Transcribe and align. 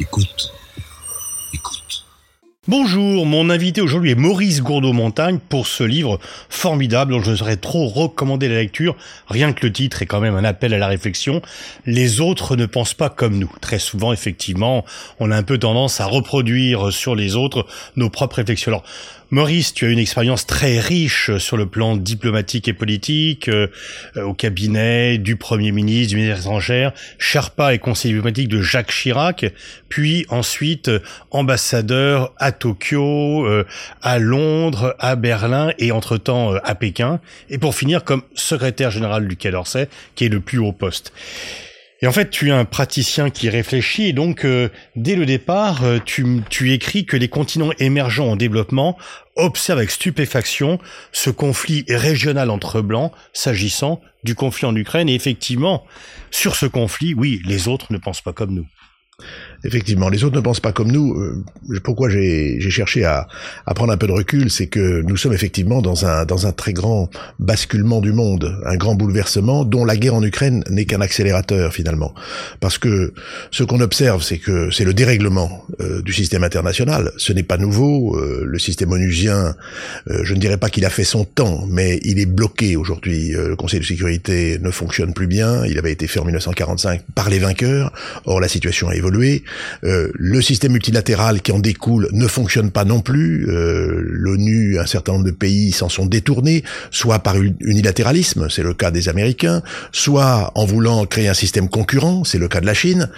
Écoute. 0.00 0.50
Écoute. 1.52 2.06
Bonjour, 2.66 3.26
mon 3.26 3.50
invité 3.50 3.82
aujourd'hui 3.82 4.12
est 4.12 4.14
Maurice 4.14 4.62
Gourdeau-Montagne 4.62 5.38
pour 5.50 5.66
ce 5.66 5.84
livre 5.84 6.18
formidable 6.48 7.12
dont 7.12 7.22
je 7.22 7.34
serais 7.34 7.58
trop 7.58 7.86
recommandé 7.86 8.48
la 8.48 8.54
lecture. 8.54 8.96
Rien 9.28 9.52
que 9.52 9.66
le 9.66 9.72
titre 9.72 10.00
est 10.00 10.06
quand 10.06 10.20
même 10.20 10.36
un 10.36 10.44
appel 10.44 10.72
à 10.72 10.78
la 10.78 10.86
réflexion. 10.86 11.42
Les 11.84 12.22
autres 12.22 12.56
ne 12.56 12.64
pensent 12.64 12.94
pas 12.94 13.10
comme 13.10 13.38
nous. 13.38 13.52
Très 13.60 13.78
souvent, 13.78 14.14
effectivement, 14.14 14.86
on 15.18 15.30
a 15.30 15.36
un 15.36 15.42
peu 15.42 15.58
tendance 15.58 16.00
à 16.00 16.06
reproduire 16.06 16.90
sur 16.90 17.14
les 17.14 17.36
autres 17.36 17.66
nos 17.94 18.08
propres 18.08 18.36
réflexions. 18.36 18.82
Maurice, 19.32 19.72
tu 19.72 19.86
as 19.86 19.90
une 19.90 20.00
expérience 20.00 20.44
très 20.44 20.80
riche 20.80 21.36
sur 21.38 21.56
le 21.56 21.66
plan 21.66 21.96
diplomatique 21.96 22.66
et 22.66 22.72
politique, 22.72 23.48
euh, 23.48 23.68
au 24.16 24.34
cabinet 24.34 25.18
du 25.18 25.36
Premier 25.36 25.70
ministre, 25.70 26.10
du 26.10 26.16
ministre 26.16 26.40
étrangère, 26.40 26.92
Sherpa 27.16 27.72
et 27.72 27.78
conseiller 27.78 28.14
diplomatique 28.14 28.48
de 28.48 28.60
Jacques 28.60 28.90
Chirac, 28.90 29.46
puis 29.88 30.26
ensuite 30.30 30.90
ambassadeur 31.30 32.34
à 32.38 32.50
Tokyo, 32.50 33.46
euh, 33.46 33.64
à 34.02 34.18
Londres, 34.18 34.96
à 34.98 35.14
Berlin 35.14 35.70
et 35.78 35.92
entre-temps 35.92 36.54
euh, 36.54 36.58
à 36.64 36.74
Pékin, 36.74 37.20
et 37.50 37.58
pour 37.58 37.76
finir 37.76 38.02
comme 38.02 38.22
secrétaire 38.34 38.90
général 38.90 39.28
du 39.28 39.36
Quai 39.36 39.52
d'Orsay, 39.52 39.88
qui 40.16 40.24
est 40.24 40.28
le 40.28 40.40
plus 40.40 40.58
haut 40.58 40.72
poste. 40.72 41.12
Et 42.02 42.06
en 42.06 42.12
fait, 42.12 42.30
tu 42.30 42.48
es 42.48 42.52
un 42.52 42.64
praticien 42.64 43.28
qui 43.28 43.50
réfléchit, 43.50 44.08
et 44.08 44.12
donc 44.14 44.46
euh, 44.46 44.70
dès 44.96 45.16
le 45.16 45.26
départ, 45.26 45.84
euh, 45.84 45.98
tu, 46.02 46.42
tu 46.48 46.72
écris 46.72 47.04
que 47.04 47.16
les 47.16 47.28
continents 47.28 47.72
émergents 47.78 48.28
en 48.28 48.36
développement 48.36 48.96
observent 49.36 49.78
avec 49.78 49.90
stupéfaction 49.90 50.78
ce 51.12 51.28
conflit 51.28 51.84
régional 51.88 52.48
entre 52.48 52.80
blancs 52.80 53.12
s'agissant 53.34 54.00
du 54.24 54.34
conflit 54.34 54.66
en 54.66 54.74
Ukraine. 54.74 55.10
Et 55.10 55.14
effectivement, 55.14 55.84
sur 56.30 56.56
ce 56.56 56.64
conflit, 56.64 57.12
oui, 57.12 57.42
les 57.44 57.68
autres 57.68 57.92
ne 57.92 57.98
pensent 57.98 58.22
pas 58.22 58.32
comme 58.32 58.54
nous. 58.54 58.66
Effectivement, 59.62 60.08
les 60.08 60.24
autres 60.24 60.36
ne 60.36 60.40
pensent 60.40 60.60
pas 60.60 60.72
comme 60.72 60.90
nous. 60.90 61.12
Euh, 61.14 61.44
pourquoi 61.84 62.08
j'ai 62.08 62.58
cherché 62.70 63.04
à, 63.04 63.28
à, 63.66 63.74
prendre 63.74 63.92
un 63.92 63.98
peu 63.98 64.06
de 64.06 64.12
recul, 64.12 64.50
c'est 64.50 64.68
que 64.68 65.02
nous 65.02 65.16
sommes 65.16 65.34
effectivement 65.34 65.82
dans 65.82 66.06
un, 66.06 66.24
dans 66.24 66.46
un 66.46 66.52
très 66.52 66.72
grand 66.72 67.10
basculement 67.38 68.00
du 68.00 68.12
monde, 68.12 68.58
un 68.64 68.76
grand 68.76 68.94
bouleversement 68.94 69.64
dont 69.64 69.84
la 69.84 69.96
guerre 69.96 70.14
en 70.14 70.22
Ukraine 70.22 70.64
n'est 70.70 70.86
qu'un 70.86 71.02
accélérateur 71.02 71.74
finalement. 71.74 72.14
Parce 72.60 72.78
que 72.78 73.12
ce 73.50 73.62
qu'on 73.62 73.80
observe, 73.80 74.22
c'est 74.22 74.38
que 74.38 74.70
c'est 74.70 74.84
le 74.84 74.94
dérèglement 74.94 75.66
euh, 75.80 76.00
du 76.00 76.12
système 76.12 76.42
international. 76.42 77.12
Ce 77.18 77.32
n'est 77.32 77.42
pas 77.42 77.58
nouveau. 77.58 78.16
Euh, 78.16 78.44
le 78.46 78.58
système 78.58 78.92
onusien, 78.92 79.54
je 80.06 80.34
ne 80.34 80.40
dirais 80.40 80.56
pas 80.56 80.70
qu'il 80.70 80.84
a 80.84 80.90
fait 80.90 81.04
son 81.04 81.24
temps, 81.24 81.66
mais 81.68 82.00
il 82.02 82.18
est 82.18 82.26
bloqué 82.26 82.76
aujourd'hui. 82.76 83.32
le 83.32 83.54
Conseil 83.56 83.80
de 83.80 83.84
sécurité 83.84 84.58
ne 84.60 84.70
fonctionne 84.70 85.12
plus 85.12 85.26
bien. 85.26 85.64
Il 85.66 85.78
avait 85.78 85.92
été 85.92 86.06
fait 86.06 86.20
en 86.20 86.24
1945 86.24 87.02
par 87.14 87.28
les 87.28 87.38
vainqueurs. 87.38 87.92
Or, 88.24 88.40
la 88.40 88.48
situation 88.48 88.88
a 88.88 88.94
évolué. 88.94 89.09
Euh, 89.84 90.10
le 90.14 90.42
système 90.42 90.72
multilatéral 90.72 91.42
qui 91.42 91.52
en 91.52 91.58
découle 91.58 92.08
ne 92.12 92.26
fonctionne 92.26 92.70
pas 92.70 92.84
non 92.84 93.00
plus. 93.00 93.46
Euh, 93.48 94.02
L'ONU, 94.04 94.78
un 94.78 94.86
certain 94.86 95.12
nombre 95.12 95.24
de 95.24 95.30
pays 95.30 95.72
s'en 95.72 95.88
sont 95.88 96.06
détournés, 96.06 96.64
soit 96.90 97.20
par 97.20 97.36
unilatéralisme, 97.36 98.48
c'est 98.50 98.62
le 98.62 98.74
cas 98.74 98.90
des 98.90 99.08
Américains, 99.08 99.62
soit 99.92 100.52
en 100.54 100.64
voulant 100.64 101.04
créer 101.06 101.28
un 101.28 101.34
système 101.34 101.68
concurrent, 101.68 102.24
c'est 102.24 102.38
le 102.38 102.48
cas 102.48 102.60
de 102.60 102.66
la 102.66 102.74
Chine. 102.74 103.08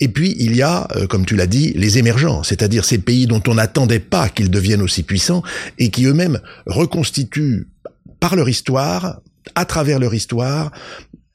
Et 0.00 0.08
puis 0.08 0.34
il 0.38 0.56
y 0.56 0.62
a, 0.62 0.88
euh, 0.96 1.06
comme 1.06 1.26
tu 1.26 1.36
l'as 1.36 1.46
dit, 1.46 1.72
les 1.76 1.98
émergents, 1.98 2.42
c'est-à-dire 2.42 2.84
ces 2.84 2.98
pays 2.98 3.26
dont 3.26 3.42
on 3.46 3.54
n'attendait 3.54 4.00
pas 4.00 4.28
qu'ils 4.28 4.50
deviennent 4.50 4.82
aussi 4.82 5.02
puissants 5.02 5.42
et 5.78 5.90
qui 5.90 6.06
eux-mêmes 6.06 6.40
reconstituent 6.66 7.68
par 8.18 8.36
leur 8.36 8.48
histoire, 8.48 9.20
à 9.54 9.64
travers 9.64 9.98
leur 9.98 10.14
histoire, 10.14 10.70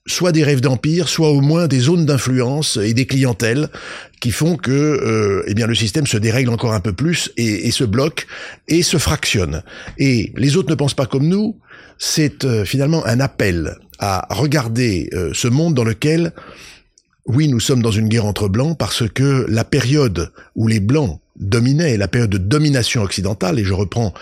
soit 0.08 0.31
des 0.31 0.44
rêves 0.44 0.61
d'empire, 0.61 1.09
soit 1.09 1.31
au 1.31 1.42
moins 1.42 1.67
des 1.67 1.80
zones 1.80 2.06
d'influence 2.06 2.78
et 2.78 2.94
des 2.94 3.08
clientèles 3.08 3.69
qui 4.19 4.31
font 4.31 4.56
que 4.56 4.72
euh, 4.72 5.44
eh 5.47 5.53
bien 5.53 5.66
le 5.66 5.75
système 5.75 6.06
se 6.06 6.18
dérègle 6.18 6.52
encore 6.52 6.74
un 6.74 6.80
peu 6.80 6.94
plus 6.94 7.31
et, 7.38 7.72
se 7.72 7.84
bloque 7.84 8.28
et 8.68 8.84
se 8.84 8.97
fractionne. 8.97 9.63
Et 9.97 10.31
les 10.35 10.57
autres 10.57 10.69
ne 10.69 10.75
pensent 10.75 10.94
pas 10.94 11.07
comme 11.07 11.28
nous. 11.28 11.57
C'est 11.97 12.46
euh, 12.46 12.66
finalement 12.66 13.06
un 13.06 13.19
appel 13.19 13.78
à 13.97 14.28
regarder 14.30 15.09
euh, 15.13 15.31
ce 15.34 15.47
monde 15.47 15.74
dans 15.74 15.84
lequel, 15.84 16.34
oui, 17.25 17.47
nous 17.47 17.59
sommes 17.59 17.81
dans 17.81 17.91
une 17.91 18.09
guerre 18.09 18.25
entre 18.25 18.47
blancs 18.47 18.78
parce 18.78 19.09
que 19.09 19.46
la 19.50 19.63
période 19.63 20.31
où 20.56 20.68
les 20.68 20.80
blancs 20.80 21.19
dominaient, 21.40 21.97
la 21.97 22.07
période 22.07 22.30
de 22.30 22.38
domination 22.38 23.01
occidentale, 23.01 23.59
et 23.59 23.63
je 23.63 23.74
reprends 23.74 24.13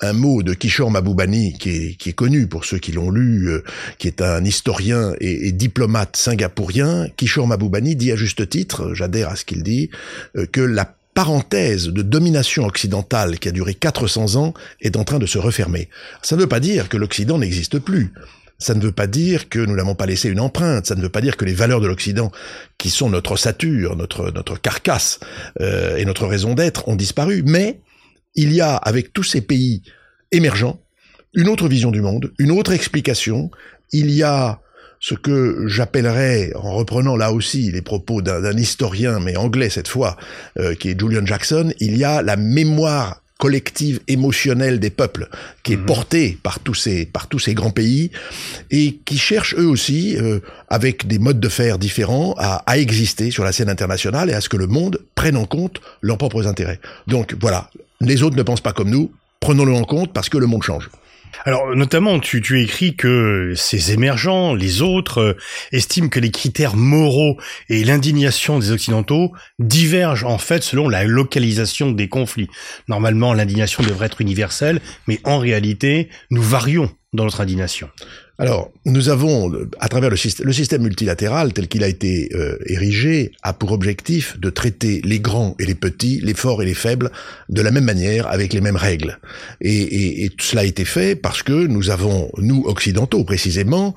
un 0.00 0.12
mot 0.12 0.42
de 0.42 0.54
Kishore 0.54 0.90
Maboubani 0.90 1.56
qui 1.58 1.96
est, 2.04 2.12
connu 2.12 2.46
pour 2.46 2.64
ceux 2.64 2.78
qui 2.78 2.92
l'ont 2.92 3.10
lu, 3.10 3.48
euh, 3.48 3.62
qui 3.98 4.08
est 4.08 4.20
un 4.20 4.44
historien 4.44 5.14
et, 5.20 5.52
diplomate 5.52 6.16
singapourien. 6.16 7.08
Kishore 7.16 7.46
Maboubani 7.46 7.96
dit 7.96 8.12
à 8.12 8.16
juste 8.16 8.48
titre, 8.48 8.92
j'adhère 8.94 9.30
à 9.30 9.36
ce 9.36 9.44
qu'il 9.44 9.62
dit, 9.62 9.90
euh, 10.36 10.46
que 10.46 10.60
la 10.60 10.94
parenthèse 11.14 11.88
de 11.88 12.02
domination 12.02 12.66
occidentale 12.66 13.38
qui 13.38 13.48
a 13.48 13.52
duré 13.52 13.74
400 13.74 14.34
ans 14.34 14.52
est 14.80 14.96
en 14.96 15.04
train 15.04 15.20
de 15.20 15.26
se 15.26 15.38
refermer. 15.38 15.88
Ça 16.22 16.34
ne 16.34 16.40
veut 16.40 16.48
pas 16.48 16.60
dire 16.60 16.88
que 16.88 16.96
l'Occident 16.96 17.38
n'existe 17.38 17.78
plus. 17.78 18.12
Ça 18.58 18.74
ne 18.74 18.80
veut 18.80 18.92
pas 18.92 19.06
dire 19.06 19.48
que 19.48 19.58
nous 19.58 19.76
n'avons 19.76 19.94
pas 19.94 20.06
laissé 20.06 20.28
une 20.28 20.40
empreinte. 20.40 20.86
Ça 20.86 20.94
ne 20.94 21.02
veut 21.02 21.08
pas 21.08 21.20
dire 21.20 21.36
que 21.36 21.44
les 21.44 21.54
valeurs 21.54 21.80
de 21.80 21.86
l'Occident, 21.86 22.32
qui 22.78 22.90
sont 22.90 23.10
notre 23.10 23.32
ossature, 23.32 23.96
notre 23.96 24.30
notre 24.30 24.60
carcasse 24.60 25.20
euh, 25.60 25.96
et 25.96 26.04
notre 26.04 26.26
raison 26.26 26.54
d'être, 26.54 26.88
ont 26.88 26.96
disparu. 26.96 27.42
Mais 27.44 27.80
il 28.34 28.52
y 28.52 28.60
a, 28.60 28.76
avec 28.76 29.12
tous 29.12 29.22
ces 29.22 29.40
pays 29.40 29.82
émergents, 30.32 30.80
une 31.34 31.48
autre 31.48 31.68
vision 31.68 31.90
du 31.90 32.00
monde, 32.00 32.32
une 32.38 32.50
autre 32.50 32.72
explication. 32.72 33.50
Il 33.92 34.10
y 34.10 34.22
a 34.22 34.60
ce 35.00 35.14
que 35.14 35.64
j'appellerais, 35.66 36.52
en 36.54 36.72
reprenant 36.72 37.16
là 37.16 37.32
aussi 37.32 37.70
les 37.70 37.82
propos 37.82 38.22
d'un 38.22 38.56
historien, 38.56 39.20
mais 39.20 39.36
anglais 39.36 39.68
cette 39.68 39.88
fois, 39.88 40.16
euh, 40.58 40.74
qui 40.74 40.90
est 40.90 40.98
Julian 40.98 41.26
Jackson, 41.26 41.72
il 41.78 41.96
y 41.96 42.04
a 42.04 42.22
la 42.22 42.36
mémoire 42.36 43.20
collective 43.38 44.00
émotionnelle 44.08 44.78
des 44.80 44.90
peuples 44.90 45.28
qui 45.62 45.74
est 45.74 45.76
mhm. 45.76 45.86
portée 45.86 46.38
par 46.42 46.60
tous 46.60 46.74
ces 46.74 47.04
par 47.04 47.26
tous 47.26 47.40
ces 47.40 47.52
grands 47.52 47.72
pays 47.72 48.10
et 48.70 49.00
qui 49.04 49.18
cherchent 49.18 49.56
eux 49.58 49.66
aussi 49.66 50.16
euh, 50.16 50.38
avec 50.68 51.06
des 51.06 51.18
modes 51.18 51.40
de 51.40 51.48
faire 51.48 51.78
différents 51.78 52.34
à, 52.38 52.62
à 52.66 52.78
exister 52.78 53.30
sur 53.30 53.44
la 53.44 53.52
scène 53.52 53.68
internationale 53.68 54.30
et 54.30 54.32
à 54.32 54.40
ce 54.40 54.48
que 54.48 54.56
le 54.56 54.68
monde 54.68 55.00
prenne 55.14 55.36
en 55.36 55.44
compte 55.44 55.80
leurs 56.00 56.16
propres 56.16 56.46
intérêts. 56.46 56.80
Donc 57.08 57.36
voilà, 57.40 57.68
les 58.08 58.22
autres 58.22 58.36
ne 58.36 58.42
pensent 58.42 58.60
pas 58.60 58.72
comme 58.72 58.90
nous, 58.90 59.12
prenons-le 59.40 59.74
en 59.74 59.84
compte 59.84 60.12
parce 60.12 60.28
que 60.28 60.38
le 60.38 60.46
monde 60.46 60.62
change. 60.62 60.90
Alors 61.44 61.74
notamment, 61.74 62.20
tu, 62.20 62.40
tu 62.40 62.62
écris 62.62 62.96
que 62.96 63.54
ces 63.56 63.92
émergents, 63.92 64.54
les 64.54 64.82
autres, 64.82 65.18
euh, 65.18 65.36
estiment 65.72 66.08
que 66.08 66.20
les 66.20 66.30
critères 66.30 66.76
moraux 66.76 67.38
et 67.68 67.84
l'indignation 67.84 68.58
des 68.58 68.70
Occidentaux 68.70 69.32
divergent 69.58 70.24
en 70.24 70.38
fait 70.38 70.62
selon 70.62 70.88
la 70.88 71.04
localisation 71.04 71.90
des 71.90 72.08
conflits. 72.08 72.48
Normalement, 72.88 73.34
l'indignation 73.34 73.82
devrait 73.82 74.06
être 74.06 74.20
universelle, 74.20 74.80
mais 75.06 75.20
en 75.24 75.38
réalité, 75.38 76.08
nous 76.30 76.42
varions 76.42 76.90
dans 77.12 77.24
notre 77.24 77.40
indignation. 77.40 77.88
Alors, 78.38 78.72
nous 78.84 79.10
avons, 79.10 79.52
à 79.78 79.88
travers 79.88 80.10
le, 80.10 80.16
système, 80.16 80.82
multilatéral 80.82 81.52
tel 81.52 81.68
qu'il 81.68 81.84
a 81.84 81.88
été 81.88 82.30
euh, 82.34 82.58
érigé, 82.66 83.30
a 83.42 83.52
pour 83.52 83.70
objectif 83.70 84.38
de 84.40 84.50
traiter 84.50 85.00
les 85.04 85.20
grands 85.20 85.54
et 85.60 85.66
les 85.66 85.76
petits, 85.76 86.20
les 86.20 86.34
forts 86.34 86.60
et 86.60 86.66
les 86.66 86.74
faibles, 86.74 87.12
de 87.48 87.62
la 87.62 87.70
même 87.70 87.84
manière, 87.84 88.26
avec 88.26 88.52
les 88.52 88.60
mêmes 88.60 88.76
règles. 88.76 89.20
Et, 89.60 89.72
et, 89.72 90.24
et 90.24 90.32
cela 90.40 90.62
a 90.62 90.64
été 90.64 90.84
fait 90.84 91.14
parce 91.14 91.44
que 91.44 91.66
nous 91.66 91.90
avons, 91.90 92.30
nous 92.38 92.64
occidentaux 92.66 93.22
précisément, 93.22 93.94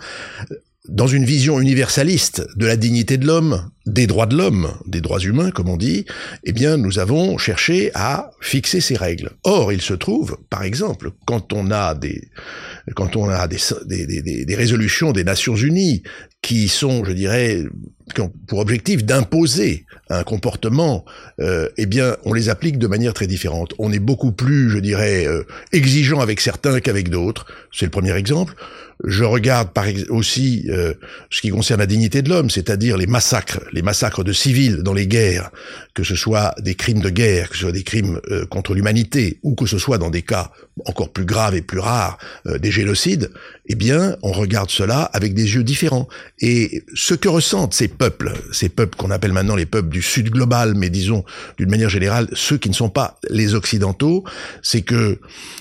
dans 0.88 1.08
une 1.08 1.26
vision 1.26 1.60
universaliste 1.60 2.48
de 2.56 2.66
la 2.66 2.76
dignité 2.76 3.18
de 3.18 3.26
l'homme, 3.26 3.70
des 3.88 4.06
droits 4.06 4.26
de 4.26 4.36
l'homme, 4.36 4.74
des 4.86 5.02
droits 5.02 5.20
humains, 5.20 5.50
comme 5.50 5.70
on 5.70 5.78
dit, 5.78 6.06
eh 6.44 6.52
bien, 6.52 6.78
nous 6.78 7.00
avons 7.00 7.38
cherché 7.38 7.90
à 7.96 8.32
fixer 8.42 8.82
ces 8.82 8.96
règles. 8.96 9.32
Or, 9.44 9.72
il 9.72 9.82
se 9.82 9.94
trouve, 9.94 10.38
par 10.50 10.64
exemple, 10.64 11.12
quand 11.26 11.54
on 11.54 11.72
a 11.72 11.96
des, 11.96 12.28
quand 12.96 13.16
on 13.16 13.30
a 13.30 13.48
des, 13.48 13.58
des, 13.86 14.46
des, 14.46 14.56
résolutions 14.56 15.14
des 15.14 15.24
Nations 15.24 15.56
Unies 15.56 16.04
qui 16.42 16.68
sont, 16.68 17.04
je 17.06 17.14
dirais, 17.14 17.64
ont 18.20 18.32
pour 18.48 18.60
objectif 18.60 19.04
d'imposer 19.04 19.86
un 20.10 20.24
comportement, 20.24 21.06
euh, 21.40 21.70
eh 21.78 21.86
bien, 21.86 22.18
on 22.24 22.34
les 22.34 22.50
applique 22.50 22.78
de 22.78 22.88
manière 22.88 23.14
très 23.14 23.28
différente. 23.28 23.74
On 23.80 23.92
est 23.92 24.00
beaucoup 24.00 24.32
plus, 24.32 24.70
je 24.70 24.80
dirais, 24.80 25.26
euh, 25.26 25.44
exigeant 25.72 26.20
avec 26.20 26.42
certains 26.42 26.80
qu'avec 26.80 27.10
d'autres. 27.10 27.46
C'est 27.72 27.86
le 27.86 27.92
premier 27.92 28.16
exemple. 28.16 28.56
Je 29.04 29.24
regarde 29.24 29.74
par 29.74 29.86
aussi 30.10 30.66
euh, 30.70 30.94
ce 31.30 31.42
qui 31.42 31.50
concerne 31.50 31.80
la 31.80 31.86
dignité 31.86 32.22
de 32.22 32.30
l'homme, 32.30 32.50
c'est-à-dire 32.50 32.98
les 32.98 33.06
massacres, 33.06 33.62
les 33.78 33.84
massacres 33.84 34.24
de 34.24 34.34
civils 34.34 34.82
dans 34.82 34.96
les 34.96 35.06
guerres, 35.06 35.52
que 35.94 36.04
ce 36.04 36.16
soit 36.16 36.56
des 36.60 36.74
crimes 36.74 37.00
de 37.00 37.12
guerre, 37.12 37.50
que 37.50 37.56
ce 37.56 37.62
soit 37.62 37.72
des 37.72 37.84
crimes 37.84 38.20
euh, 38.32 38.48
contre 38.48 38.74
l'humanité, 38.74 39.38
ou 39.44 39.54
que 39.54 39.68
ce 39.68 39.78
soit 39.78 40.00
dans 40.00 40.10
des 40.10 40.24
cas 40.24 40.52
encore 40.86 41.12
plus 41.14 41.26
graves 41.26 41.56
et 41.56 41.62
plus 41.62 41.78
rares, 41.78 42.18
euh, 42.48 42.58
des 42.58 42.72
génocides. 42.72 43.30
Eh 43.68 43.76
bien, 43.76 44.18
on 44.24 44.32
regarde 44.32 44.72
cela 44.72 45.04
avec 45.04 45.36
des 45.36 45.54
yeux 45.54 45.64
différents. 45.64 46.08
Et 46.40 46.84
ce 46.96 47.14
que 47.14 47.30
ressentent 47.30 47.76
ces 47.76 47.88
peuples, 47.88 48.34
ces 48.52 48.70
peuples 48.70 48.98
qu'on 48.98 49.12
appelle 49.12 49.32
maintenant 49.32 49.56
les 49.56 49.68
peuples 49.68 49.90
du 49.90 50.02
Sud 50.02 50.32
global, 50.32 50.74
mais 50.76 50.90
disons 50.90 51.24
d'une 51.60 51.70
manière 51.70 51.90
générale 51.90 52.28
ceux 52.34 52.58
qui 52.58 52.70
ne 52.70 52.76
sont 52.76 52.90
pas 52.90 53.20
les 53.30 53.54
occidentaux, 53.54 54.24
c'est 54.64 54.82
que 54.82 55.20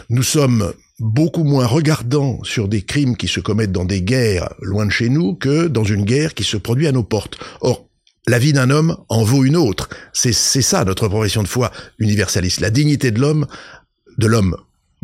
nous 0.08 0.22
sommes 0.22 0.72
beaucoup 0.98 1.44
moins 1.44 1.66
regardant 1.66 2.42
sur 2.42 2.68
des 2.68 2.82
crimes 2.82 3.16
qui 3.16 3.28
se 3.28 3.40
commettent 3.40 3.72
dans 3.72 3.84
des 3.84 4.00
guerres 4.00 4.54
loin 4.62 4.86
de 4.86 4.90
chez 4.90 5.10
nous 5.10 5.34
que 5.34 5.66
dans 5.66 5.84
une 5.84 6.04
guerre 6.04 6.32
qui 6.32 6.44
se 6.44 6.56
produit 6.56 6.86
à 6.86 6.92
nos 6.92 7.02
portes. 7.02 7.38
Or, 7.60 7.85
la 8.28 8.38
vie 8.38 8.52
d'un 8.52 8.70
homme 8.70 8.96
en 9.08 9.22
vaut 9.22 9.44
une 9.44 9.56
autre. 9.56 9.88
C'est 10.12 10.32
ça 10.32 10.84
notre 10.84 11.08
profession 11.08 11.42
de 11.42 11.48
foi 11.48 11.70
universaliste. 11.98 12.60
La 12.60 12.70
dignité 12.70 13.10
de 13.10 13.20
l'homme, 13.20 13.46
de 14.18 14.26
l'homme 14.26 14.56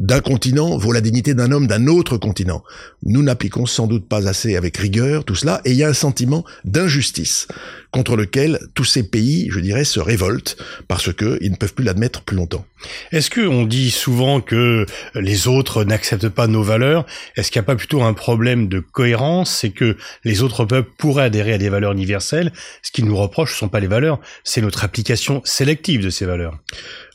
d'un 0.02 0.20
continent 0.20 0.76
vaut 0.76 0.92
la 0.92 1.00
dignité 1.00 1.32
d'un 1.32 1.52
homme 1.52 1.68
d'un 1.68 1.86
autre 1.86 2.16
continent. 2.16 2.64
Nous 3.04 3.22
n'appliquons 3.22 3.66
sans 3.66 3.86
doute 3.86 4.08
pas 4.08 4.28
assez 4.28 4.56
avec 4.56 4.76
rigueur 4.76 5.24
tout 5.24 5.36
cela, 5.36 5.60
et 5.64 5.70
il 5.70 5.76
y 5.76 5.84
a 5.84 5.88
un 5.88 5.94
sentiment 5.94 6.44
d'injustice 6.64 7.46
contre 7.92 8.16
lequel 8.16 8.58
tous 8.74 8.84
ces 8.84 9.04
pays, 9.04 9.48
je 9.50 9.60
dirais, 9.60 9.84
se 9.84 10.00
révoltent 10.00 10.56
parce 10.88 11.12
que 11.12 11.38
ils 11.40 11.52
ne 11.52 11.56
peuvent 11.56 11.74
plus 11.74 11.84
l'admettre 11.84 12.22
plus 12.22 12.36
longtemps. 12.36 12.64
Est-ce 13.12 13.30
que 13.30 13.42
on 13.42 13.64
dit 13.64 13.90
souvent 13.90 14.40
que 14.40 14.86
les 15.14 15.46
autres 15.46 15.84
n'acceptent 15.84 16.30
pas 16.30 16.48
nos 16.48 16.62
valeurs? 16.62 17.06
Est-ce 17.36 17.52
qu'il 17.52 17.60
n'y 17.60 17.64
a 17.64 17.66
pas 17.66 17.76
plutôt 17.76 18.02
un 18.02 18.14
problème 18.14 18.68
de 18.68 18.80
cohérence? 18.80 19.54
C'est 19.54 19.70
que 19.70 19.96
les 20.24 20.42
autres 20.42 20.64
peuples 20.64 20.90
pourraient 20.98 21.24
adhérer 21.24 21.52
à 21.52 21.58
des 21.58 21.68
valeurs 21.68 21.92
universelles. 21.92 22.52
Ce 22.82 22.90
qu'ils 22.90 23.04
nous 23.04 23.16
reprochent 23.16 23.52
ne 23.52 23.58
sont 23.58 23.68
pas 23.68 23.78
les 23.78 23.86
valeurs, 23.86 24.20
c'est 24.42 24.62
notre 24.62 24.84
application 24.84 25.42
sélective 25.44 26.02
de 26.02 26.10
ces 26.10 26.24
valeurs. 26.24 26.58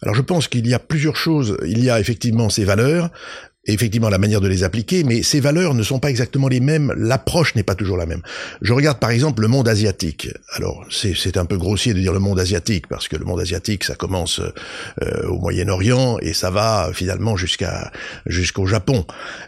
Alors 0.04 0.16
je 0.16 0.22
pense 0.22 0.48
qu'il 0.48 0.68
y 0.68 0.74
a 0.74 0.80
plusieurs 0.80 1.18
choses. 1.18 1.58
Il 1.66 1.84
y 1.84 1.90
a 1.90 2.00
effectivement 2.00 2.50
ces 2.50 2.64
valeurs, 2.64 2.77
effectivement 3.68 4.10
la 4.10 4.18
manière 4.18 4.42
de 4.42 4.48
les 4.48 4.64
appliquer, 4.64 5.04
mais 5.04 5.22
ces 5.24 5.40
valeurs 5.40 5.74
ne 5.74 5.84
sont 5.84 6.00
pas 6.00 6.10
exactement 6.10 6.48
les 6.48 6.60
mêmes, 6.60 6.94
l'approche 6.98 7.54
n'est 7.56 7.64
pas 7.64 7.76
toujours 7.76 7.98
la 7.98 8.06
même. 8.06 8.22
Je 8.62 8.74
regarde 8.74 9.00
par 9.00 9.12
exemple 9.12 9.42
le 9.42 9.50
monde 9.50 9.68
asiatique. 9.68 10.30
Alors 10.54 10.86
c'est 10.90 11.38
un 11.38 11.46
peu 11.46 11.58
grossier 11.58 11.94
de 11.94 12.00
dire 12.00 12.14
le 12.14 12.20
monde 12.20 12.40
asiatique, 12.40 12.88
parce 12.88 13.08
que 13.08 13.18
le 13.18 13.26
monde 13.26 13.42
asiatique, 13.42 13.84
ça 13.84 13.96
commence 13.96 14.40
euh, 15.02 15.28
au 15.28 15.40
Moyen-Orient 15.40 16.18
et 16.22 16.34
ça 16.34 16.50
va 16.50 16.90
finalement 16.94 17.36
jusqu'au 17.36 18.66
Japon. 18.66 19.06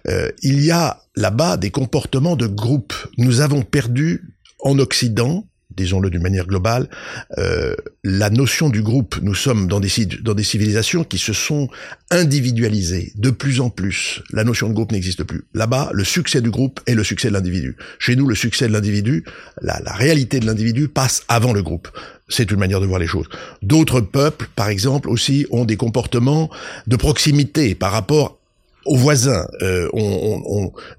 Euh, 0.08 0.30
il 0.44 0.64
y 0.64 0.72
a 0.72 1.02
là-bas 1.16 1.58
des 1.58 1.72
comportements 1.72 2.36
de 2.36 2.48
groupe. 2.48 2.94
Nous 3.18 3.42
avons 3.42 3.62
perdu 3.62 4.36
en 4.60 4.78
Occident, 4.80 5.46
disons-le 5.80 6.10
d'une 6.10 6.22
manière 6.22 6.46
globale, 6.46 6.90
euh, 7.38 7.76
la 8.04 8.30
notion 8.30 8.70
du 8.70 8.81
groupe. 8.81 9.18
Nous 9.22 9.36
sommes 9.36 9.68
dans 9.68 9.80
des, 9.80 9.90
dans 10.22 10.34
des 10.34 10.44
civilisations 10.44 11.04
qui 11.04 11.18
se 11.18 11.34
sont 11.34 11.70
individualisées 12.12 13.14
de 13.16 13.30
plus 13.30 13.62
en 13.62 13.70
plus. 13.70 14.22
La 14.31 14.44
notion 14.44 14.68
de 14.68 14.74
groupe 14.74 14.92
n'existe 14.92 15.24
plus. 15.24 15.46
Là-bas, 15.54 15.90
le 15.94 16.04
succès 16.04 16.42
du 16.42 16.50
groupe 16.50 16.81
est 16.86 16.96
le 16.96 17.04
succès 17.04 17.30
de 17.30 17.34
l'individu. 17.34 17.78
Chez 17.98 18.16
nous, 18.16 18.28
le 18.28 18.36
succès 18.36 18.68
de 18.68 18.74
l'individu, 18.74 19.24
la, 19.62 19.80
la 19.80 19.94
réalité 19.94 20.40
de 20.40 20.46
l'individu 20.46 20.88
passe 20.88 21.24
avant 21.28 21.54
le 21.54 21.64
groupe. 21.64 21.88
C'est 22.28 22.52
une 22.52 22.60
manière 22.60 22.81
de 22.81 22.86
voir 22.86 23.00
les 23.00 23.08
choses. 23.08 23.28
D'autres 23.62 24.02
peuples, 24.02 24.48
par 24.56 24.70
exemple, 24.70 25.10
aussi 25.10 25.48
ont 25.50 25.66
des 25.66 25.78
comportements 25.78 26.50
de 26.88 26.96
proximité 26.96 27.74
par 27.74 27.92
rapport 27.92 28.39
aux 28.86 28.96
voisins, 28.96 29.46
euh, 29.62 29.90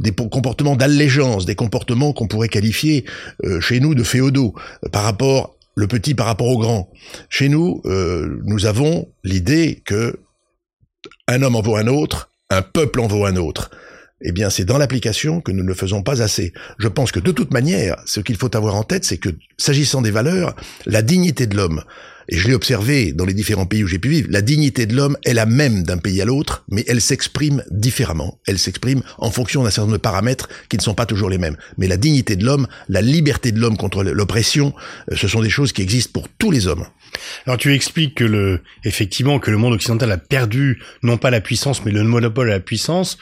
des 0.01 0.13
comportements 0.13 0.77
d'allégeance, 0.77 1.47
des 1.47 1.55
comportements 1.55 2.13
qu'on 2.13 2.27
pourrait 2.27 2.49
qualifier 2.49 3.05
euh, 3.45 3.61
chez 3.61 3.81
nous 3.81 3.95
de 3.95 4.03
féodaux, 4.03 4.55
euh, 4.85 4.89
par 4.89 5.03
rapport 5.03 5.57
le 5.77 5.87
petit 5.87 6.15
par 6.15 6.27
rapport 6.27 6.49
au 6.49 6.59
grand. 6.59 6.91
Chez 7.31 7.49
nous, 7.49 7.81
nous 7.85 8.67
avons 8.67 9.09
l'idée 9.25 9.81
que 9.87 10.19
un 11.27 11.43
homme 11.43 11.57
en 11.57 11.63
vaut 11.63 11.77
un 11.77 11.87
autre, 11.87 12.29
un 12.51 12.61
peuple 12.61 13.01
en 13.01 13.07
vaut 13.07 13.25
un 13.25 13.37
autre. 13.37 13.71
Eh 14.23 14.33
bien, 14.33 14.51
c'est 14.51 14.65
dans 14.65 14.79
l'application 14.79 15.41
que 15.41 15.51
nous 15.51 15.63
ne 15.63 15.69
le 15.69 15.75
faisons 15.75 16.03
pas 16.03 16.23
assez. 16.23 16.53
Je 16.79 16.89
pense 16.89 17.11
que 17.11 17.21
de 17.21 17.33
toute 17.33 17.53
manière, 17.53 17.97
ce 18.05 18.21
qu'il 18.21 18.37
faut 18.37 18.55
avoir 18.55 18.75
en 18.75 18.83
tête, 18.83 19.05
c'est 19.05 19.19
que, 19.19 19.31
s'agissant 19.57 20.03
des 20.03 20.11
valeurs, 20.11 20.55
la 20.87 21.03
dignité 21.03 21.47
de 21.47 21.57
l'homme, 21.57 21.83
et 22.31 22.37
je 22.37 22.47
l'ai 22.47 22.55
observé 22.55 23.13
dans 23.13 23.25
les 23.25 23.35
différents 23.35 23.67
pays 23.67 23.83
où 23.83 23.89
j'ai 23.89 23.99
pu 23.99 24.09
vivre, 24.09 24.29
la 24.31 24.41
dignité 24.41 24.87
de 24.87 24.95
l'homme 24.95 25.17
est 25.25 25.35
la 25.35 25.47
même 25.47 25.83
d'un 25.83 25.99
pays 25.99 26.23
à 26.23 26.25
l'autre, 26.25 26.65
mais 26.69 26.85
elle 26.87 27.01
s'exprime 27.01 27.65
différemment. 27.71 28.39
Elle 28.47 28.59
s'exprime 28.59 29.03
en 29.19 29.33
fonction 29.33 29.65
d'un 29.65 29.71
certain 29.71 29.87
nombre 29.87 29.97
de 29.97 30.03
paramètres 30.03 30.49
qui 30.69 30.77
ne 30.77 30.83
sont 30.83 30.95
pas 30.95 31.07
toujours 31.07 31.29
les 31.29 31.39
mêmes. 31.39 31.57
Mais 31.77 31.89
la 31.89 31.97
dignité 31.97 32.37
de 32.37 32.45
l'homme, 32.45 32.69
la 32.89 33.03
liberté 33.03 33.51
de 33.51 33.59
l'homme 33.59 33.77
contre 33.77 34.05
l'oppression, 34.05 34.73
euh, 35.11 35.17
ce 35.17 35.27
sont 35.27 35.43
des 35.43 35.51
choses 35.51 35.73
qui 35.73 35.83
existent 35.83 36.13
pour 36.13 36.29
tous 36.29 36.53
les 36.53 36.69
hommes. 36.69 36.87
Alors 37.47 37.59
tu 37.59 37.75
expliques 37.75 38.15
que 38.15 38.25
le, 38.25 38.61
effectivement, 38.85 39.41
que 39.41 39.51
le 39.51 39.57
monde 39.57 39.73
occidental 39.73 40.13
a 40.13 40.19
perdu 40.19 40.81
non 41.03 41.17
pas 41.17 41.31
la 41.31 41.41
puissance, 41.41 41.85
mais 41.85 41.91
le 41.91 42.05
monopole 42.05 42.51
à 42.51 42.55
la 42.55 42.61
puissance 42.61 43.19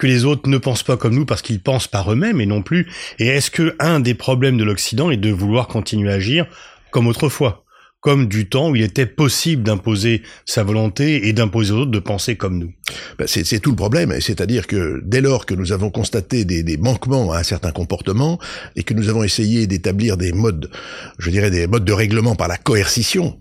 que 0.00 0.06
les 0.06 0.24
autres 0.24 0.48
ne 0.48 0.58
pensent 0.58 0.82
pas 0.82 0.96
comme 0.96 1.14
nous 1.14 1.26
parce 1.26 1.42
qu'ils 1.42 1.60
pensent 1.60 1.86
par 1.86 2.10
eux-mêmes 2.10 2.40
et 2.40 2.46
non 2.46 2.62
plus. 2.62 2.88
Et 3.20 3.28
est-ce 3.28 3.50
que 3.50 3.76
un 3.78 4.00
des 4.00 4.14
problèmes 4.14 4.56
de 4.56 4.64
l'Occident 4.64 5.10
est 5.10 5.18
de 5.18 5.30
vouloir 5.30 5.68
continuer 5.68 6.10
à 6.10 6.14
agir 6.14 6.46
comme 6.90 7.06
autrefois 7.06 7.64
comme 8.00 8.28
du 8.28 8.48
temps 8.48 8.70
où 8.70 8.76
il 8.76 8.82
était 8.82 9.04
possible 9.04 9.62
d'imposer 9.62 10.22
sa 10.46 10.64
volonté 10.64 11.28
et 11.28 11.34
d'imposer 11.34 11.72
aux 11.72 11.80
autres 11.80 11.90
de 11.90 11.98
penser 11.98 12.34
comme 12.34 12.56
nous? 12.58 12.72
Ben 13.18 13.26
c'est 13.28 13.60
tout 13.60 13.70
le 13.70 13.76
problème, 13.76 14.18
c'est-à-dire 14.20 14.66
que 14.66 15.02
dès 15.04 15.20
lors 15.20 15.44
que 15.44 15.52
nous 15.52 15.72
avons 15.72 15.90
constaté 15.90 16.46
des, 16.46 16.62
des, 16.62 16.78
manquements 16.78 17.30
à 17.30 17.40
un 17.40 17.42
certain 17.42 17.72
comportement 17.72 18.38
et 18.74 18.84
que 18.84 18.94
nous 18.94 19.10
avons 19.10 19.22
essayé 19.22 19.66
d'établir 19.66 20.16
des 20.16 20.32
modes, 20.32 20.70
je 21.18 21.28
dirais 21.28 21.50
des 21.50 21.66
modes 21.66 21.84
de 21.84 21.92
règlement 21.92 22.36
par 22.36 22.48
la 22.48 22.56
coercition, 22.56 23.38